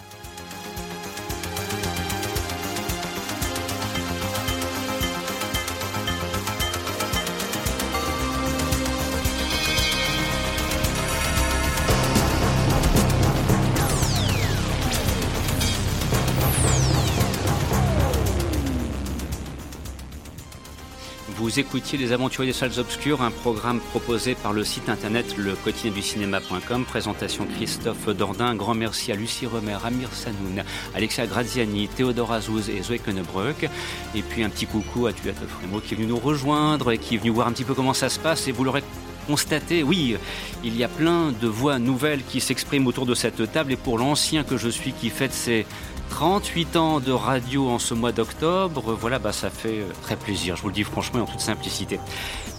[21.53, 25.55] Vous écoutiez Les Aventuriers des Salles Obscures, un programme proposé par le site internet le
[25.91, 26.83] du cinéma.com.
[26.83, 28.55] Présentation Christophe Dordain.
[28.55, 30.63] Grand merci à Lucie Remer, Amir Sanoun,
[30.95, 33.69] Alexia Graziani, Théodore Azouz et Zoé Kennebreuk.
[34.15, 37.13] Et puis un petit coucou à Tuat Frémo qui est venu nous rejoindre et qui
[37.13, 38.47] est venu voir un petit peu comment ça se passe.
[38.47, 38.83] Et vous l'aurez
[39.27, 40.17] constaté, oui,
[40.63, 43.73] il y a plein de voix nouvelles qui s'expriment autour de cette table.
[43.73, 45.67] Et pour l'ancien que je suis qui fête ses
[46.14, 50.55] 38 ans de radio en ce mois d'octobre, voilà, bah, ça fait euh, très plaisir,
[50.55, 51.99] je vous le dis franchement en toute simplicité.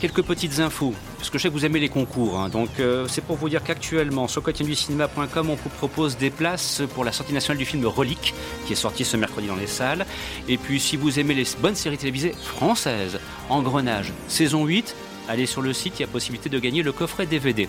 [0.01, 2.49] Quelques petites infos, parce que je sais que vous aimez les concours, hein.
[2.49, 7.05] donc euh, c'est pour vous dire qu'actuellement sur cinéma.com on vous propose des places pour
[7.05, 8.35] la sortie nationale du film Relique,
[8.67, 10.05] qui est sorti ce mercredi dans les salles.
[10.49, 14.97] Et puis si vous aimez les bonnes séries télévisées françaises, Engrenage, saison 8,
[15.29, 17.69] allez sur le site, il y a possibilité de gagner le coffret DVD.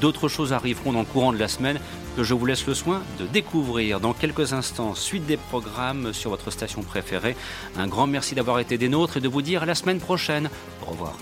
[0.00, 1.78] D'autres choses arriveront dans le courant de la semaine
[2.16, 4.94] que je vous laisse le soin de découvrir dans quelques instants.
[4.94, 7.36] Suite des programmes sur votre station préférée.
[7.76, 10.48] Un grand merci d'avoir été des nôtres et de vous dire à la semaine prochaine.
[10.82, 11.14] Au revoir.